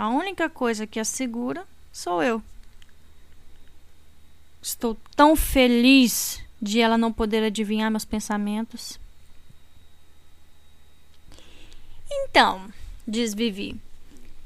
[0.01, 2.43] A única coisa que a segura sou eu.
[4.63, 8.99] Estou tão feliz de ela não poder adivinhar meus pensamentos.
[12.11, 12.73] Então,
[13.07, 13.79] diz Vivi,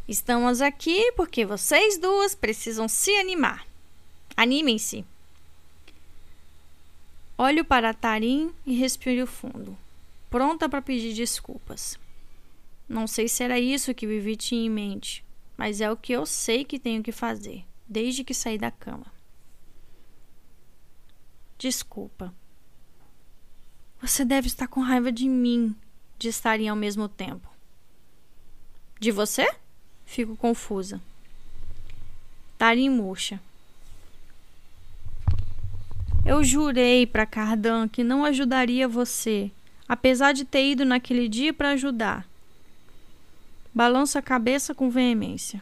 [0.08, 3.64] estamos aqui porque vocês duas precisam se animar.
[4.36, 5.04] Animem-se.
[7.38, 9.78] Olho para Tarim e respiro fundo
[10.28, 11.96] pronta para pedir desculpas.
[12.88, 15.23] Não sei se era isso que Vivi tinha em mente,
[15.56, 19.06] mas é o que eu sei que tenho que fazer, desde que saí da cama.
[21.58, 22.34] Desculpa.
[24.00, 25.74] Você deve estar com raiva de mim,
[26.18, 27.48] de estarem ao mesmo tempo.
[29.00, 29.46] De você?
[30.04, 31.00] Fico confusa.
[32.58, 33.40] Tarim murcha.
[36.24, 39.50] Eu jurei para Cardan que não ajudaria você
[39.88, 42.26] apesar de ter ido naquele dia para ajudar.
[43.74, 45.60] Balança a cabeça com veemência.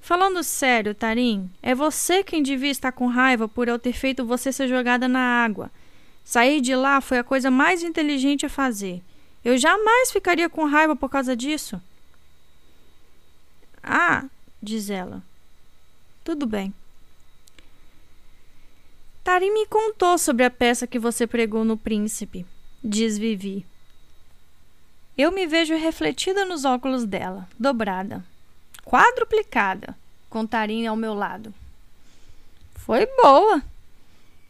[0.00, 4.52] Falando sério, Tarim, é você quem devia estar com raiva por eu ter feito você
[4.52, 5.68] ser jogada na água.
[6.24, 9.02] Sair de lá foi a coisa mais inteligente a fazer.
[9.44, 11.82] Eu jamais ficaria com raiva por causa disso.
[13.82, 14.24] Ah,
[14.62, 15.22] diz ela.
[16.22, 16.72] Tudo bem.
[19.24, 22.46] Tarim me contou sobre a peça que você pregou no Príncipe,
[22.82, 23.66] diz Vivi.
[25.16, 28.24] Eu me vejo refletida nos óculos dela, dobrada
[28.86, 29.96] quadruplicada,
[30.30, 31.52] com Tarim ao meu lado.
[32.76, 33.60] Foi boa.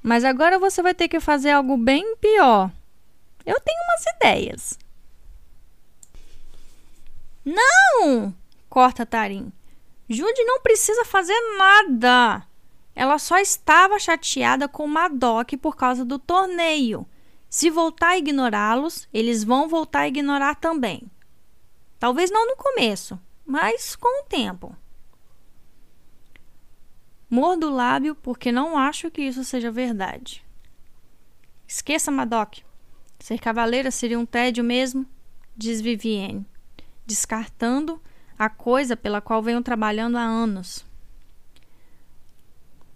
[0.02, 2.70] Mas agora você vai ter que fazer algo bem pior.
[3.46, 4.78] Eu tenho umas ideias.
[7.44, 8.34] Não!
[8.68, 9.50] Corta Tarim.
[10.08, 12.46] Jude não precisa fazer nada.
[12.94, 17.06] Ela só estava chateada com Madoc por causa do torneio.
[17.48, 21.10] Se voltar a ignorá-los, eles vão voltar a ignorar também.
[21.98, 24.76] Talvez não no começo, mas com o tempo.
[27.28, 30.44] Mordo o lábio porque não acho que isso seja verdade.
[31.66, 32.58] Esqueça, Madoc.
[33.18, 35.06] Ser cavaleira seria um tédio mesmo,
[35.56, 36.46] diz Vivienne,
[37.04, 38.00] descartando
[38.38, 40.84] a coisa pela qual venho trabalhando há anos.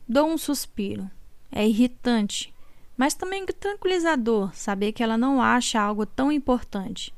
[0.07, 1.11] Dou um suspiro.
[1.51, 2.55] É irritante,
[3.01, 7.12] mas também tranquilizador saber que ela não acha algo tão importante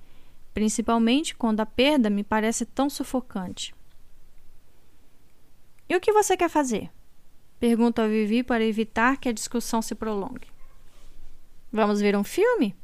[0.52, 3.74] principalmente quando a perda me parece tão sufocante.
[5.88, 6.90] E o que você quer fazer?
[7.58, 10.48] Pergunto a Vivi para evitar que a discussão se prolongue.
[11.72, 12.74] Vamos ver um filme?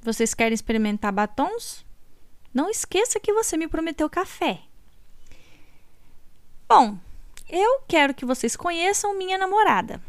[0.00, 1.84] Vocês querem experimentar batons?
[2.52, 4.60] Não esqueça que você me prometeu café.
[6.68, 6.98] Bom,
[7.48, 10.02] eu quero que vocês conheçam minha namorada,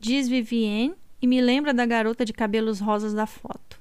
[0.00, 3.76] diz Vivienne e me lembra da garota de cabelos rosas da foto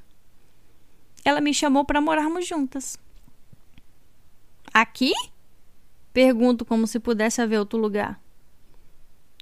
[1.25, 2.99] ela me chamou para morarmos juntas.
[4.71, 5.11] Aqui?
[6.13, 8.21] Pergunto como se pudesse haver outro lugar.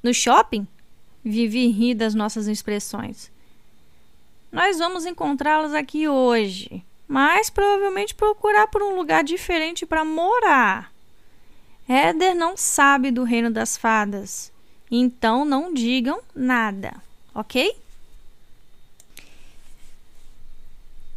[0.02, 0.66] No shopping?
[1.24, 3.30] Vivi ri das nossas expressões.
[4.50, 10.94] Nós vamos encontrá-las aqui hoje, mas provavelmente procurar por um lugar diferente para morar.
[11.88, 14.54] Éder não sabe do reino das fadas,
[14.90, 16.96] então não digam nada,
[17.36, 17.76] ok?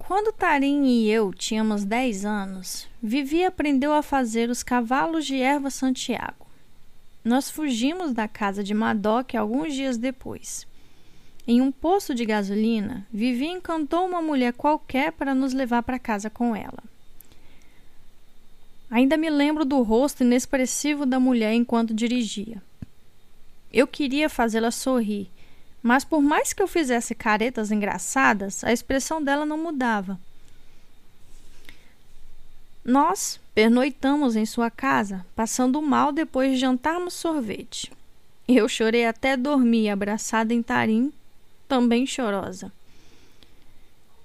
[0.06, 5.68] Quando Tarim e eu tínhamos 10 anos, Vivi aprendeu a fazer os cavalos de erva
[5.68, 6.46] Santiago.
[7.24, 10.64] Nós fugimos da casa de Madoc alguns dias depois.
[11.44, 16.30] Em um poço de gasolina, Vivi encantou uma mulher qualquer para nos levar para casa
[16.30, 16.84] com ela.
[18.88, 22.62] Ainda me lembro do rosto inexpressivo da mulher enquanto dirigia.
[23.72, 25.28] Eu queria fazê-la sorrir,
[25.86, 30.18] mas por mais que eu fizesse caretas engraçadas, a expressão dela não mudava.
[32.84, 37.92] Nós pernoitamos em sua casa, passando mal depois de jantarmos sorvete.
[38.48, 41.12] Eu chorei até dormir, abraçada em Tarim,
[41.68, 42.72] também chorosa.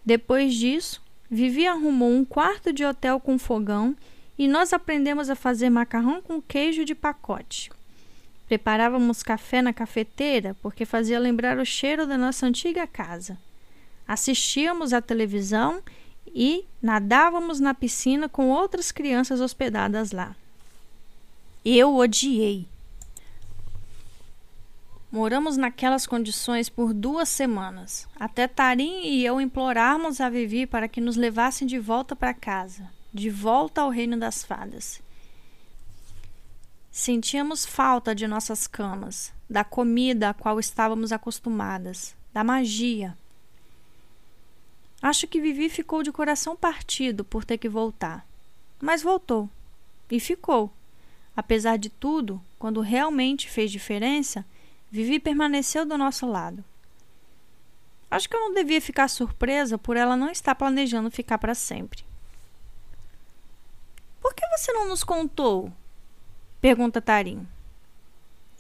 [0.04, 1.00] Depois disso,
[1.30, 3.96] Vivi arrumou um quarto de hotel com fogão
[4.36, 7.70] e nós aprendemos a fazer macarrão com queijo de pacote.
[8.52, 13.38] Preparávamos café na cafeteira porque fazia lembrar o cheiro da nossa antiga casa.
[14.06, 15.82] Assistíamos à televisão
[16.28, 20.36] e nadávamos na piscina com outras crianças hospedadas lá.
[21.64, 22.68] Eu odiei.
[25.10, 31.00] Moramos naquelas condições por duas semanas, até Tarim e eu implorarmos a Vivi para que
[31.00, 35.02] nos levassem de volta para casa, de volta ao reino das fadas.
[36.92, 43.18] Sentíamos falta de nossas camas, da comida a qual estávamos acostumadas, da magia.
[45.02, 48.28] Acho que Vivi ficou de coração partido por ter que voltar.
[48.80, 49.50] Mas voltou.
[50.10, 50.70] E ficou.
[51.34, 54.46] Apesar de tudo, quando realmente fez diferença,
[54.92, 56.64] Vivi permaneceu do nosso lado.
[58.12, 62.04] Acho que eu não devia ficar surpresa por ela não estar planejando ficar para sempre.
[64.20, 65.72] Por que você não nos contou?
[66.62, 67.48] Pergunta Tarim.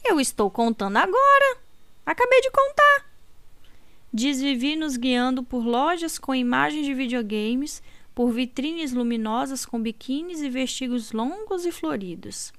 [0.03, 1.57] Eu estou contando agora.
[2.03, 3.11] Acabei de contar.
[4.11, 7.81] Diz Vivi nos guiando por lojas com imagens de videogames,
[8.15, 12.51] por vitrines luminosas com biquínis e vestidos longos e floridos,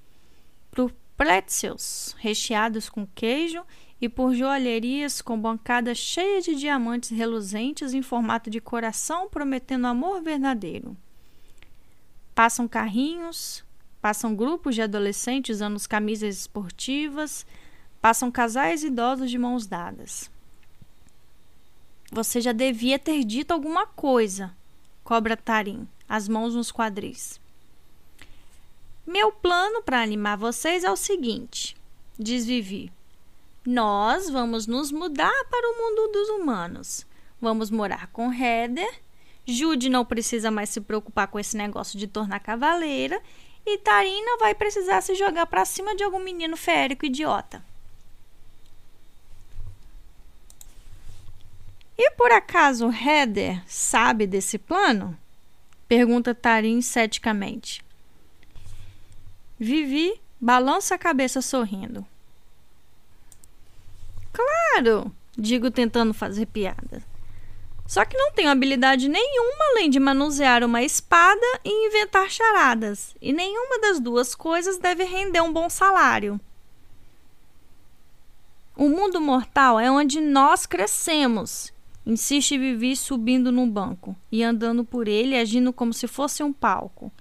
[0.71, 3.65] por pretzels recheados com queijo
[4.01, 10.23] e por joalherias com bancadas cheias de diamantes reluzentes em formato de coração prometendo amor
[10.23, 10.97] verdadeiro.
[12.33, 13.65] Passam carrinhos,
[14.03, 17.47] Passam grupos de adolescentes usando camisas esportivas,
[18.01, 20.29] passam casais idosos de mãos dadas.
[22.11, 24.55] Você já devia ter dito alguma coisa,
[25.05, 27.41] cobra Tarim, as mãos nos quadris.
[29.07, 31.77] Meu plano para animar vocês é o seguinte,
[32.19, 32.93] diz Vivi.
[33.65, 37.07] Nós vamos nos mudar para o mundo dos humanos.
[37.41, 39.01] Vamos morar com Heather.
[39.47, 43.23] Jude não precisa mais se preocupar com esse negócio de tornar cavaleira.
[43.65, 47.63] E Tarina vai precisar se jogar para cima de algum menino férico idiota.
[51.97, 55.17] E por acaso Heather sabe desse plano?
[55.87, 57.85] Pergunta Tarim ceticamente.
[59.59, 62.05] Vivi balança a cabeça sorrindo.
[64.33, 67.12] Claro, digo tentando fazer piada.
[67.93, 73.35] Só que não tenho habilidade nenhuma além de manusear uma espada e inventar charadas, e
[73.35, 76.41] nenhuma das duas coisas deve render um bom salário.
[78.75, 81.71] O mundo mortal é onde nós crescemos,
[82.07, 87.13] insiste Vivi subindo no banco e andando por ele, agindo como se fosse um palco.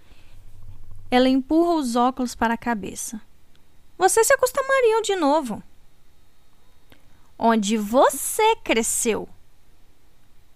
[1.11, 3.19] Ela empurra os óculos para a cabeça.
[3.97, 5.61] Vocês se acostumariam de novo.
[7.37, 9.27] Onde você cresceu?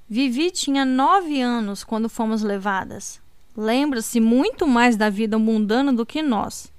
[0.08, 3.22] Vivi tinha nove anos quando fomos levadas.
[3.56, 6.72] Lembra-se muito mais da vida mundana do que nós.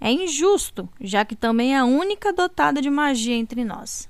[0.00, 4.08] É injusto, já que também é a única dotada de magia entre nós.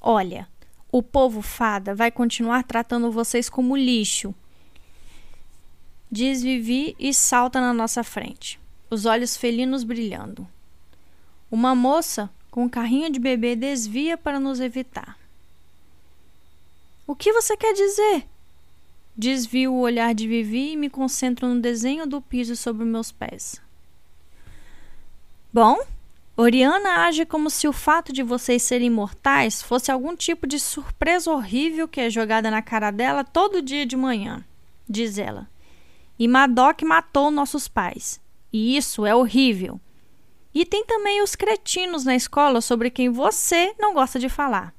[0.00, 0.48] Olha,
[0.92, 4.34] o povo fada vai continuar tratando vocês como lixo
[6.10, 8.60] diz Vivi e salta na nossa frente,
[8.90, 10.46] os olhos felinos brilhando.
[11.50, 15.18] Uma moça com um carrinho de bebê desvia para nos evitar.
[17.06, 18.26] O que você quer dizer?
[19.16, 23.62] Desvio o olhar de Vivi e me concentro no desenho do piso sobre meus pés.
[25.52, 25.78] Bom,
[26.36, 31.30] Oriana age como se o fato de vocês serem imortais fosse algum tipo de surpresa
[31.30, 34.44] horrível que é jogada na cara dela todo dia de manhã,
[34.86, 35.48] diz ela.
[36.18, 38.20] E Madoc matou nossos pais.
[38.52, 39.80] E isso é horrível.
[40.52, 44.75] E tem também os cretinos na escola sobre quem você não gosta de falar.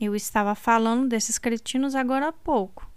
[0.00, 2.90] Eu estava falando desses cretinos agora há pouco.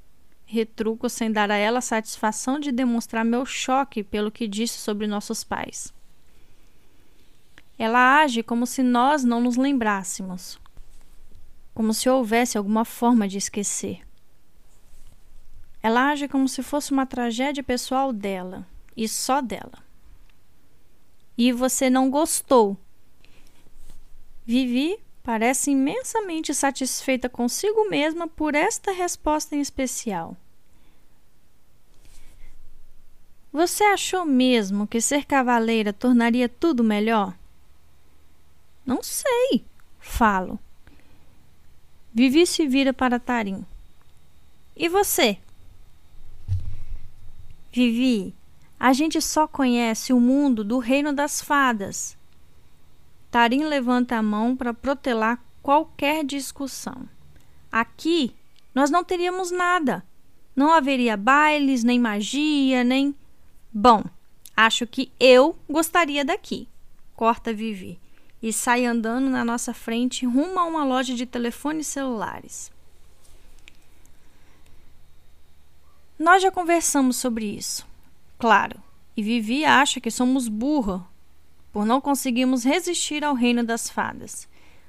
[0.45, 5.07] Retruco sem dar a ela a satisfação de demonstrar meu choque pelo que disse sobre
[5.07, 5.93] nossos pais.
[7.77, 10.59] Ela age como se nós não nos lembrássemos,
[11.73, 14.01] como se houvesse alguma forma de esquecer.
[15.83, 18.65] Ela age como se fosse uma tragédia pessoal dela
[18.95, 19.83] e só dela.
[21.37, 22.77] E você não gostou.
[24.45, 30.37] Vivi parece imensamente satisfeita consigo mesma por esta resposta em especial.
[33.51, 37.35] Você achou mesmo que ser cavaleira tornaria tudo melhor?
[38.85, 39.65] Não sei,
[39.99, 40.59] falo.
[42.13, 43.65] Vivi se vira para Tarim.
[44.77, 45.39] E você?
[47.71, 48.31] Vivi,
[48.79, 52.14] a gente só conhece o mundo do reino das fadas.
[53.35, 57.05] Tarim levanta a mão para protelar qualquer discussão.
[57.69, 58.33] Aqui
[58.73, 60.05] nós não teríamos nada.
[60.55, 63.13] Não haveria bailes, nem magia, nem.
[63.73, 64.05] Bom,
[64.55, 66.65] acho que eu gostaria daqui.
[67.13, 67.99] Corta Vivi
[68.41, 72.71] e sai andando na nossa frente rumo a uma loja de telefones celulares.
[76.17, 77.85] Nós já conversamos sobre isso,
[78.39, 78.81] claro,
[79.17, 81.05] e Vivi acha que somos burra
[81.75, 84.47] por não conseguirmos resistir ao reino das fadas,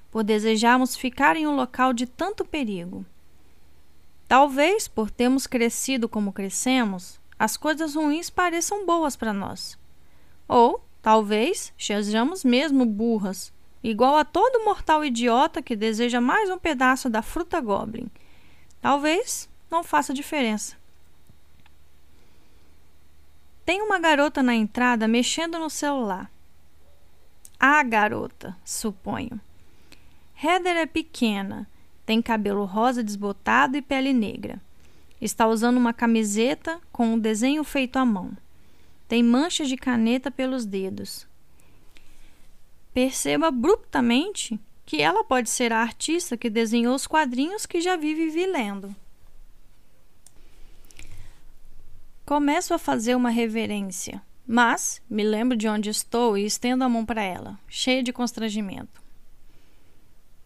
[0.08, 3.04] por desejarmos ficar em um local de tanto perigo.
[4.28, 9.76] Talvez por termos crescido como crescemos, as coisas ruins pareçam boas para nós.
[10.46, 17.10] Ou talvez sejamos mesmo burras, igual a todo mortal idiota que deseja mais um pedaço
[17.10, 18.08] da fruta goblin.
[18.80, 20.76] Talvez não faça diferença.
[23.64, 26.30] Tem uma garota na entrada mexendo no celular.
[27.58, 29.40] A garota, suponho.
[30.42, 31.68] Heather é pequena,
[32.04, 34.60] tem cabelo rosa desbotado e pele negra.
[35.20, 38.36] Está usando uma camiseta com um desenho feito à mão.
[39.08, 41.26] Tem manchas de caneta pelos dedos.
[42.92, 48.46] Perceba abruptamente que ela pode ser a artista que desenhou os quadrinhos que já vive
[48.46, 48.94] lendo.
[52.24, 57.04] Começo a fazer uma reverência, mas me lembro de onde estou e estendo a mão
[57.04, 59.02] para ela, cheia de constrangimento.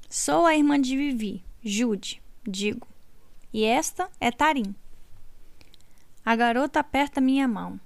[0.08, 2.88] Sou a irmã de Vivi, Jude, digo,
[3.52, 4.74] e esta é Tarim.
[6.24, 7.78] A garota aperta minha mão.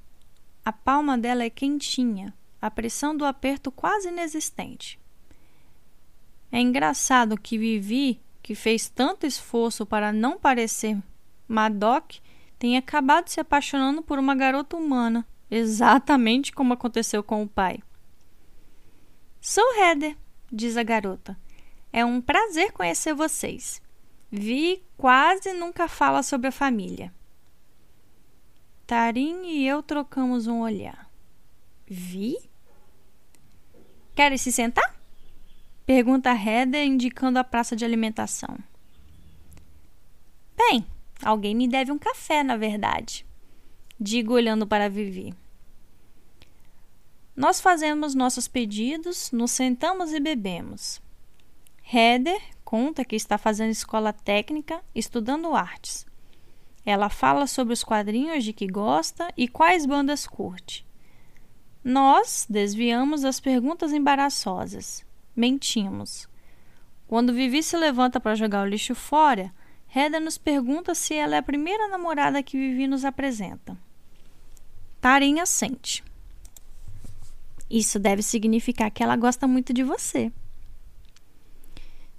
[0.65, 4.99] A palma dela é quentinha, a pressão do aperto quase inexistente.
[6.51, 10.97] É engraçado que Vivi, que fez tanto esforço para não parecer
[11.49, 12.17] Madoc,
[12.59, 17.78] tenha acabado se apaixonando por uma garota humana, exatamente como aconteceu com o pai.
[19.40, 20.16] Sou Heather,
[20.50, 21.36] diz a garota.
[21.92, 23.80] É um prazer conhecer vocês.
[24.30, 27.14] Vi quase nunca fala sobre a família.
[28.86, 31.09] Tarim e eu trocamos um olhar.
[31.86, 32.36] Vi?
[34.14, 34.94] Querem se sentar?
[35.86, 38.59] Pergunta Heather, indicando a praça de alimentação.
[40.57, 40.86] Bem,
[41.22, 43.26] alguém me deve um café, na verdade.
[44.00, 45.34] Digo olhando para Vivi.
[47.37, 51.03] Nós fazemos nossos pedidos, nos sentamos e bebemos.
[51.93, 56.07] Heather conta que está fazendo escola técnica, estudando artes.
[56.87, 60.87] Ela fala sobre os quadrinhos de que gosta e quais bandas curte.
[61.82, 65.05] Nós desviamos as perguntas embaraçosas.
[65.35, 66.28] Mentimos.
[67.07, 69.53] Quando Vivi se levanta para jogar o lixo fora,
[69.95, 73.76] Heather nos pergunta se ela é a primeira namorada que Vivi nos apresenta.
[75.01, 76.03] Tarinha sente.
[77.69, 80.33] Isso deve significar que ela gosta muito de você.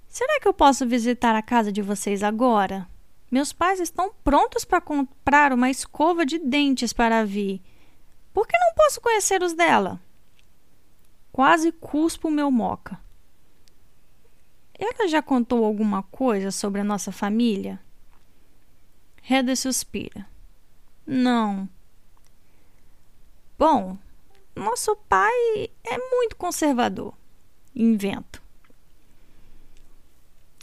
[0.08, 2.88] Será que eu posso visitar a casa de vocês agora?
[3.30, 7.62] Meus pais estão prontos para comprar uma escova de dentes para vir
[8.36, 9.98] por que não posso conhecer os dela?
[11.32, 13.00] Quase cuspo meu moca.
[14.78, 17.80] Ela já contou alguma coisa sobre a nossa família?
[19.26, 20.28] Heather suspira.
[21.06, 21.66] Não.
[23.58, 23.96] Bom,
[24.56, 27.14] nosso pai é muito conservador.
[27.74, 28.42] Invento.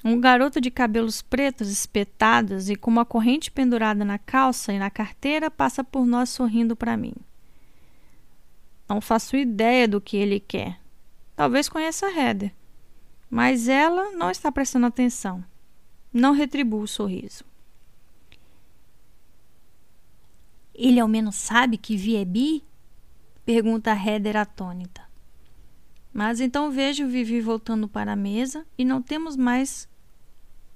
[0.03, 4.89] Um garoto de cabelos pretos espetados e com uma corrente pendurada na calça e na
[4.89, 7.13] carteira passa por nós sorrindo para mim.
[8.89, 10.79] Não faço ideia do que ele quer.
[11.35, 12.53] Talvez conheça a Heather.
[13.29, 15.43] Mas ela não está prestando atenção.
[16.11, 17.45] Não retribua o sorriso.
[20.75, 22.63] Ele ao menos sabe que Vi é bi?
[23.45, 25.01] Pergunta Heather atônita.
[26.13, 29.89] Mas então vejo Vivi voltando para a mesa e não temos mais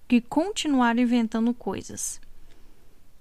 [0.05, 2.20] que continuar inventando coisas.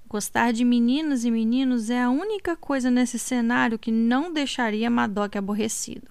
[0.08, 5.36] Gostar de meninas e meninos é a única coisa nesse cenário que não deixaria Madoc
[5.36, 6.10] aborrecido.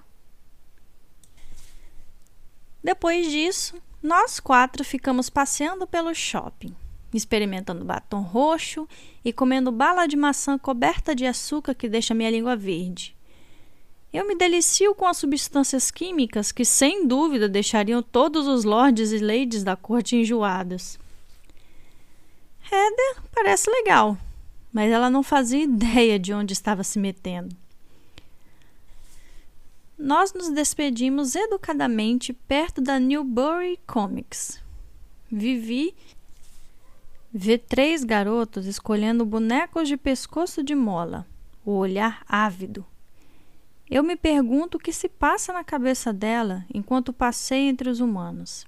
[2.82, 6.74] Depois disso, nós quatro ficamos passeando pelo shopping,
[7.14, 8.88] experimentando batom roxo
[9.26, 13.16] e comendo bala de maçã coberta de açúcar que deixa minha língua verde.
[14.16, 19.18] Eu me delicio com as substâncias químicas que, sem dúvida, deixariam todos os lords e
[19.18, 20.97] ladies da corte enjoados.
[22.63, 24.18] Heather parece legal,
[24.72, 27.53] mas ela não fazia ideia de onde estava se metendo.
[29.99, 34.61] Nós nos despedimos educadamente perto da Newbury Comics.
[35.30, 35.93] Vivi
[37.34, 41.28] vê três garotos escolhendo bonecos de pescoço de mola,
[41.66, 42.86] o olhar ávido.
[43.90, 48.66] Eu me pergunto o que se passa na cabeça dela enquanto passei entre os humanos.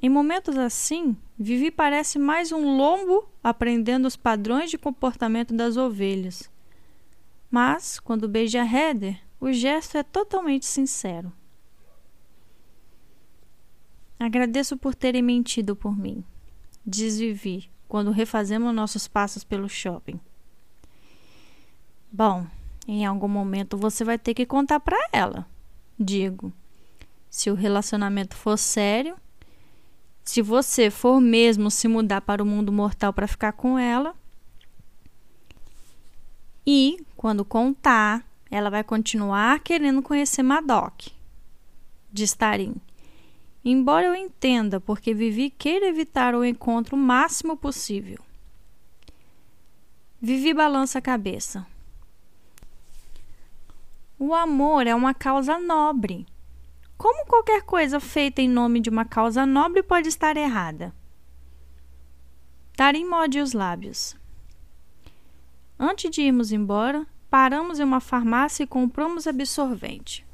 [0.00, 6.50] Em momentos assim, Vivi parece mais um lombo aprendendo os padrões de comportamento das ovelhas.
[7.50, 11.32] Mas, quando beija Heather, o gesto é totalmente sincero.
[14.18, 16.24] Agradeço por terem mentido por mim,
[16.86, 20.20] diz Vivi, quando refazemos nossos passos pelo shopping.
[22.10, 22.46] Bom,
[22.86, 25.46] em algum momento você vai ter que contar para ela,
[25.98, 26.52] digo.
[27.30, 29.16] Se o relacionamento for sério,
[30.22, 34.14] se você for mesmo se mudar para o mundo mortal para ficar com ela,
[36.66, 41.08] e quando contar, ela vai continuar querendo conhecer Madoc,
[42.12, 42.76] diz Tarim.
[43.64, 48.18] Embora eu entenda porque Vivi queira evitar o encontro o máximo possível.
[50.20, 51.66] Vivi balança a cabeça.
[54.18, 56.24] O amor é uma causa nobre.
[56.96, 60.94] Como qualquer coisa feita em nome de uma causa nobre pode estar errada?
[62.76, 64.16] Tarim morde os lábios.
[65.78, 70.24] Antes de irmos embora, paramos em uma farmácia e compramos absorvente.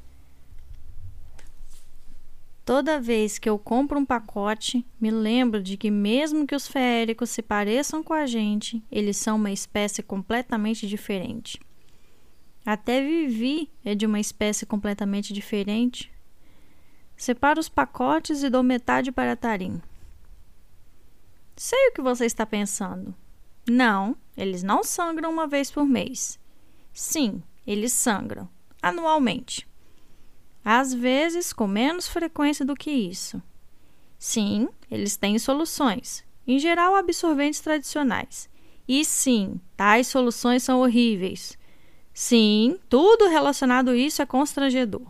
[2.62, 7.30] Toda vez que eu compro um pacote, me lembro de que, mesmo que os feéricos
[7.30, 11.58] se pareçam com a gente, eles são uma espécie completamente diferente.
[12.64, 16.12] Até Vivi é de uma espécie completamente diferente,
[17.20, 19.82] Separo os pacotes e dou metade para Tarim.
[21.54, 23.14] Sei o que você está pensando.
[23.68, 26.40] Não, eles não sangram uma vez por mês.
[26.94, 28.48] Sim, eles sangram,
[28.80, 29.68] anualmente.
[30.64, 33.42] Às vezes com menos frequência do que isso.
[34.18, 38.48] Sim, eles têm soluções, em geral absorventes tradicionais,
[38.88, 41.58] E sim, tais soluções são horríveis.
[42.12, 45.06] Sim, tudo relacionado a isso é constrangedor.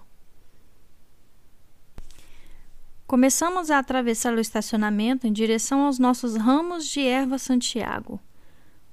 [3.07, 8.21] Começamos a atravessar o estacionamento em direção aos nossos ramos de erva Santiago.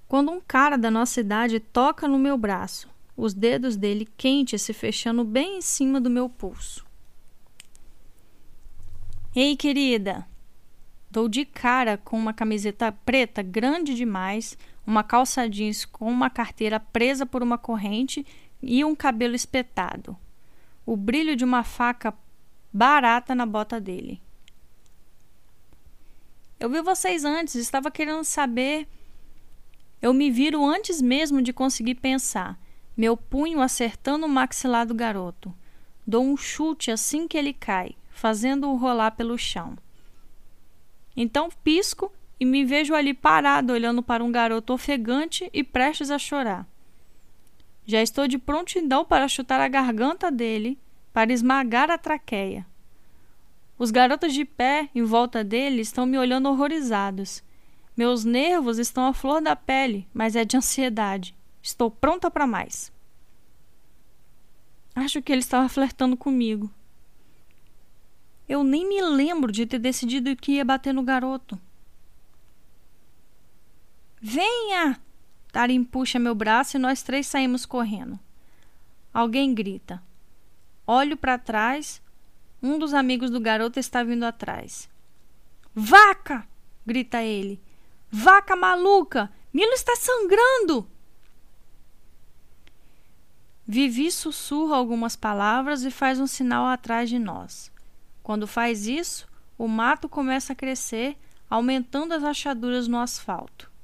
[0.07, 4.73] Quando um cara da nossa idade toca no meu braço, os dedos dele quentes se
[4.73, 6.85] fechando bem em cima do meu pulso.
[9.35, 10.27] Ei, querida!
[11.11, 14.57] Dou de cara com uma camiseta preta grande demais,
[14.88, 18.25] uma calça jeans com uma carteira presa por uma corrente
[18.61, 20.17] e um cabelo espetado.
[20.85, 22.13] O brilho de uma faca
[22.71, 24.21] barata na bota dele.
[26.57, 28.88] Eu vi vocês antes, estava querendo saber.
[30.01, 32.57] Eu me viro antes mesmo de conseguir pensar,
[32.95, 35.53] meu punho acertando o maxilar do garoto.
[36.05, 39.77] Dou um chute assim que ele cai, fazendo-o rolar pelo chão.
[41.15, 42.09] Então pisco
[42.39, 46.67] e me vejo ali parado olhando para um garoto ofegante e prestes a chorar.
[47.85, 50.77] Já estou de prontidão para chutar a garganta dele,
[51.13, 52.65] para esmagar a traqueia.
[53.79, 57.43] Os garotos de pé em volta dele estão me olhando horrorizados.
[57.95, 61.35] Meus nervos estão à flor da pele, mas é de ansiedade.
[61.61, 62.91] Estou pronta para mais.
[64.95, 66.71] Acho que ele estava flertando comigo.
[68.49, 71.59] Eu nem me lembro de ter decidido que ia bater no garoto.
[74.30, 74.99] Venha!
[75.53, 78.19] Tarim puxa meu braço e nós três saímos correndo.
[79.13, 80.03] Alguém grita.
[80.86, 82.01] Olho para trás.
[82.61, 84.89] Um dos amigos do garoto está vindo atrás.
[85.73, 86.45] Vaca!
[86.86, 87.61] grita ele.
[88.11, 89.32] Vaca maluca!
[89.53, 90.86] Milo está sangrando!
[93.65, 97.71] Vivi sussurra algumas palavras e faz um sinal atrás de nós.
[98.21, 99.25] Quando faz isso,
[99.57, 101.15] o mato começa a crescer,
[101.49, 103.76] aumentando as rachaduras no asfalto.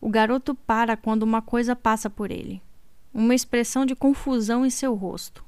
[0.00, 2.62] O garoto para quando uma coisa passa por ele.
[3.12, 5.44] Uma expressão de confusão em seu rosto.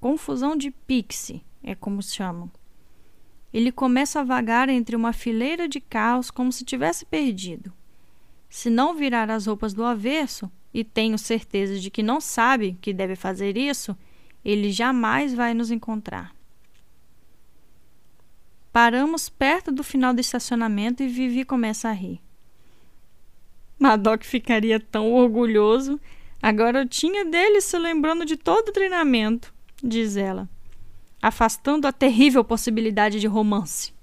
[0.00, 2.50] Confusão de pixie, é como chamam.
[3.52, 7.72] Ele começa a vagar entre uma fileira de carros como se tivesse perdido.
[8.48, 12.92] Se não virar as roupas do avesso, e tenho certeza de que não sabe que
[12.92, 13.96] deve fazer isso,
[14.44, 16.36] ele jamais vai nos encontrar.
[18.70, 22.20] Paramos perto do final do estacionamento e Vivi começa a rir.
[23.78, 26.00] Madoc ficaria tão orgulhoso.
[26.42, 29.52] Agora eu tinha dele se lembrando de todo o treinamento,
[29.82, 30.48] diz ela,
[31.20, 33.94] afastando a terrível possibilidade de romance.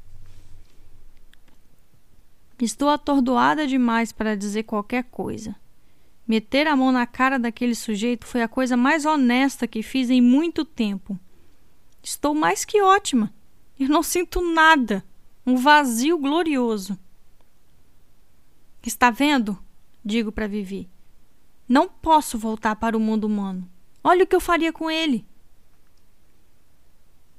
[2.60, 5.56] Estou atordoada demais para dizer qualquer coisa.
[6.26, 10.22] Meter a mão na cara daquele sujeito foi a coisa mais honesta que fiz em
[10.22, 11.20] muito tempo.
[12.02, 13.34] Estou mais que ótima.
[13.78, 15.04] Eu não sinto nada.
[15.46, 16.98] Um vazio glorioso.
[18.86, 19.58] Está vendo?
[20.04, 20.90] Digo para Vivi.
[21.68, 23.70] Não posso voltar para o mundo humano.
[24.04, 25.26] Olha o que eu faria com ele.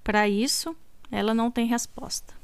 [0.02, 0.74] Para isso,
[1.10, 2.34] ela não tem resposta.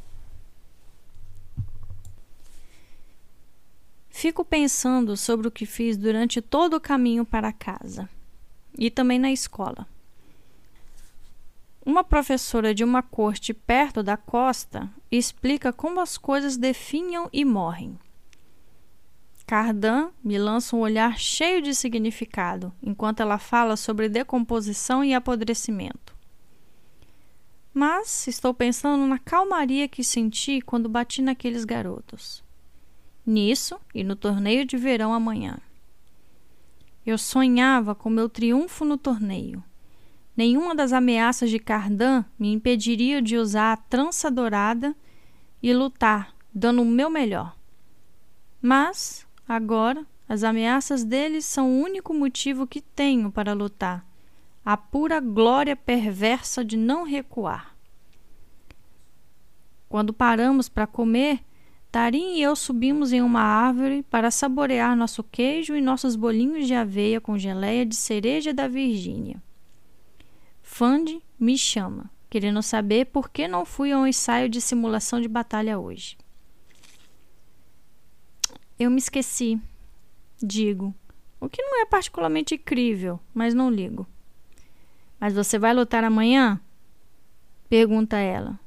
[4.11, 8.07] Fico pensando sobre o que fiz durante todo o caminho para casa
[8.79, 9.87] e também na escola.
[11.85, 17.99] Uma professora de uma corte perto da costa explica como as coisas definham e morrem.
[19.51, 26.15] Cardan me lança um olhar cheio de significado enquanto ela fala sobre decomposição e apodrecimento.
[27.75, 32.45] Mas estou pensando na calmaria que senti quando bati naqueles garotos.
[33.27, 35.59] Nisso e no torneio de verão amanhã.
[37.05, 39.65] Eu sonhava com meu triunfo no torneio.
[40.37, 44.95] Nenhuma das ameaças de Cardan me impediria de usar a trança dourada
[45.61, 47.57] e lutar, dando o meu melhor.
[48.63, 54.07] Mas Agora, as ameaças deles são o único motivo que tenho para lutar
[54.65, 57.75] a pura glória perversa de não recuar.
[59.89, 61.41] Quando paramos para comer,
[61.91, 66.75] Tarim e eu subimos em uma árvore para saborear nosso queijo e nossos bolinhos de
[66.75, 69.43] aveia com geleia de cereja da Virgínia.
[70.63, 75.27] Fande me chama, querendo saber por que não fui a um ensaio de simulação de
[75.27, 76.17] batalha hoje.
[78.81, 79.61] Eu me esqueci.
[80.43, 80.95] Digo.
[81.39, 84.07] O que não é particularmente incrível, mas não ligo.
[85.21, 86.59] Mas você vai lutar amanhã?
[87.69, 88.59] Pergunta ela.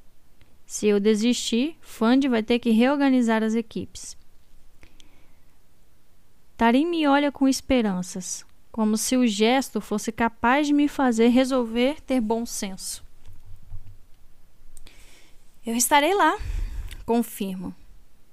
[0.68, 4.16] Se eu desistir, Fande vai ter que reorganizar as equipes.
[6.56, 12.00] Tarim me olha com esperanças, como se o gesto fosse capaz de me fazer resolver
[12.02, 13.04] ter bom senso.
[15.66, 16.38] Eu estarei lá,
[17.04, 17.74] confirmo.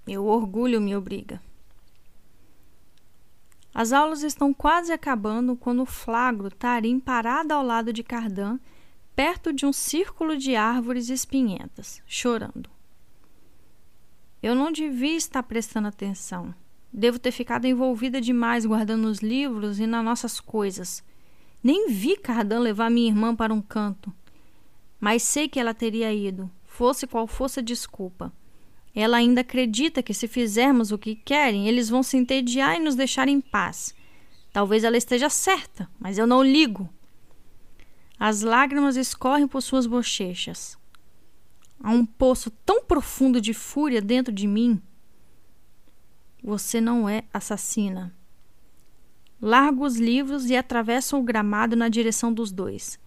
[0.07, 1.41] Meu orgulho me obriga.
[3.73, 8.59] As aulas estão quase acabando quando flagro Tarim parada ao lado de Cardan,
[9.15, 12.69] perto de um círculo de árvores espinhentas, chorando.
[14.43, 16.55] Eu não devia estar prestando atenção.
[16.93, 21.05] Devo ter ficado envolvida demais guardando os livros e nas nossas coisas.
[21.63, 24.13] Nem vi Cardan levar minha irmã para um canto.
[24.99, 28.33] Mas sei que ela teria ido, fosse qual fosse a desculpa.
[28.95, 32.97] Ela ainda acredita que se fizermos o que querem, eles vão se entediar e nos
[32.97, 33.95] deixar em paz.
[34.53, 36.89] Talvez ela esteja certa, mas eu não ligo.
[38.19, 40.77] As lágrimas escorrem por suas bochechas.
[41.83, 44.81] Há um poço tão profundo de fúria dentro de mim.
[46.43, 48.15] Você não é assassina.
[49.41, 52.99] Largo os livros e atravessam o gramado na direção dos dois.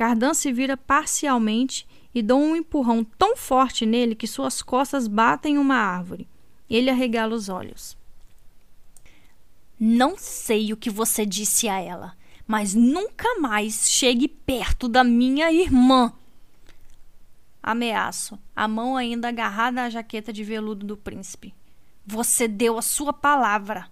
[0.00, 5.56] Cardan se vira parcialmente e dou um empurrão tão forte nele que suas costas batem
[5.56, 6.26] em uma árvore.
[6.70, 7.98] Ele arregala os olhos.
[9.78, 15.52] Não sei o que você disse a ela, mas nunca mais chegue perto da minha
[15.52, 16.14] irmã.
[17.62, 21.54] Ameaço, a mão ainda agarrada à jaqueta de veludo do príncipe.
[22.06, 23.86] Você deu a sua palavra.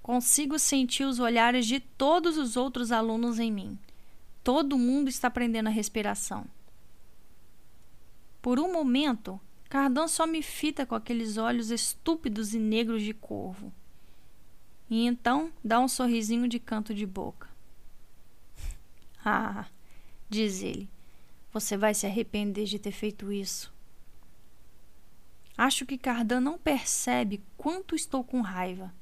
[0.00, 3.76] Consigo sentir os olhares de todos os outros alunos em mim.
[4.42, 6.46] Todo mundo está prendendo a respiração.
[8.40, 13.72] Por um momento, Cardan só me fita com aqueles olhos estúpidos e negros de corvo.
[14.88, 17.48] E então dá um sorrisinho de canto de boca.
[19.30, 19.66] Ah,
[20.30, 20.88] diz ele,
[21.52, 23.70] você vai se arrepender de ter feito isso.
[25.56, 28.94] Acho que Cardan não percebe quanto estou com raiva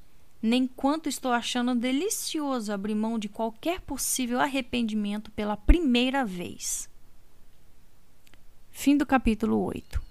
[0.42, 6.88] nem quanto estou achando delicioso abrir mão de qualquer possível arrependimento pela primeira vez.
[8.70, 10.06] Fim do capítulo 8.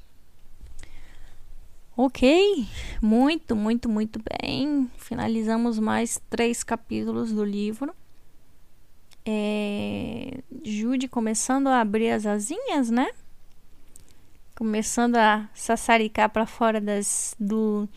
[1.98, 2.68] Ok,
[3.02, 4.92] muito, muito, muito bem.
[4.98, 7.96] Finalizamos mais três capítulos do livro.
[9.26, 13.08] É, Jude começando a abrir as asinhas, né?
[14.56, 17.88] Começando a sassaricar para fora das, do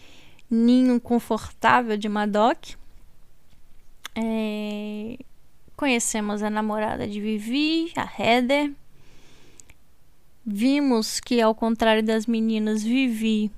[0.50, 2.76] ninho confortável de Madoc.
[4.14, 5.18] É,
[5.76, 8.72] conhecemos a namorada de Vivi, a Heather.
[10.44, 13.50] Vimos que, ao contrário das meninas, Vivi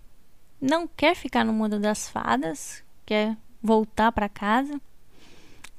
[0.61, 4.81] não quer ficar no mundo das fadas, quer voltar para casa.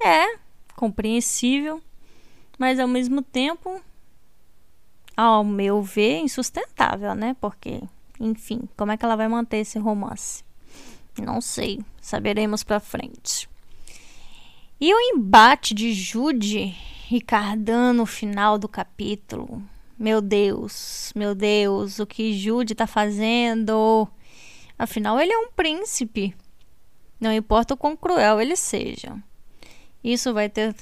[0.03, 0.37] É
[0.75, 1.81] compreensível,
[2.57, 3.79] mas ao mesmo tempo,
[5.15, 7.35] ao meu ver, insustentável, né?
[7.39, 7.81] Porque,
[8.19, 10.43] enfim, como é que ela vai manter esse romance?
[11.19, 13.49] Não sei, saberemos para frente.
[14.79, 16.75] E o embate de Jude
[17.11, 19.61] e Cardan no final do capítulo.
[19.97, 24.07] Meu Deus, meu Deus, o que Jude tá fazendo?
[24.79, 26.35] Afinal, ele é um príncipe.
[27.19, 29.15] Não importa o quão cruel ele seja.
[30.03, 30.75] Isso vai ter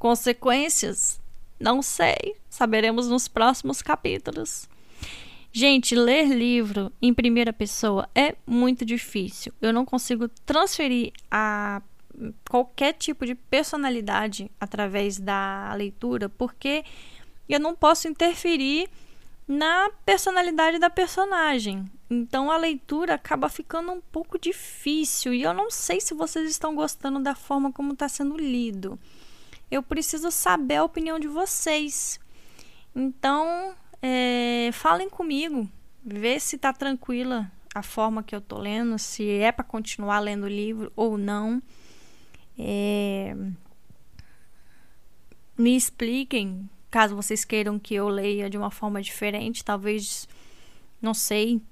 [0.00, 1.20] consequências?
[1.60, 2.34] Não sei.
[2.50, 4.68] Saberemos nos próximos capítulos.
[5.56, 9.52] Gente, ler livro em primeira pessoa é muito difícil.
[9.62, 11.80] Eu não consigo transferir a
[12.50, 16.84] qualquer tipo de personalidade através da leitura, porque
[17.48, 18.90] eu não posso interferir
[19.46, 21.84] na personalidade da personagem.
[22.10, 26.74] Então a leitura acaba ficando um pouco difícil e eu não sei se vocês estão
[26.74, 28.98] gostando da forma como está sendo lido.
[29.70, 32.18] Eu preciso saber a opinião de vocês.
[32.92, 33.76] Então,
[34.06, 35.66] é, falem comigo,
[36.04, 40.44] vê se tá tranquila a forma que eu tô lendo, se é para continuar lendo
[40.44, 41.62] o livro ou não.
[42.58, 43.34] É,
[45.56, 50.28] me expliquem, caso vocês queiram que eu leia de uma forma diferente, talvez,
[51.00, 51.62] não sei,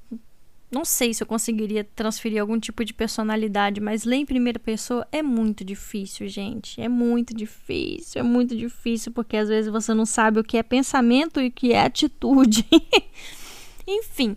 [0.73, 5.07] não sei se eu conseguiria transferir algum tipo de personalidade, mas ler em primeira pessoa
[5.13, 6.81] é muito difícil, gente.
[6.81, 10.63] É muito difícil, é muito difícil, porque às vezes você não sabe o que é
[10.63, 12.67] pensamento e o que é atitude.
[13.87, 14.35] Enfim,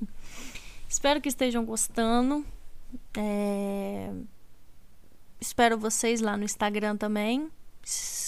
[0.90, 2.46] espero que estejam gostando.
[3.18, 4.12] É...
[5.40, 7.50] Espero vocês lá no Instagram também.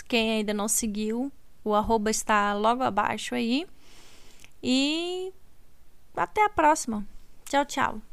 [0.07, 1.29] Quem ainda não seguiu,
[1.61, 3.67] o arroba está logo abaixo aí.
[4.63, 5.33] E
[6.15, 7.05] até a próxima.
[7.49, 8.06] Tchau, tchau.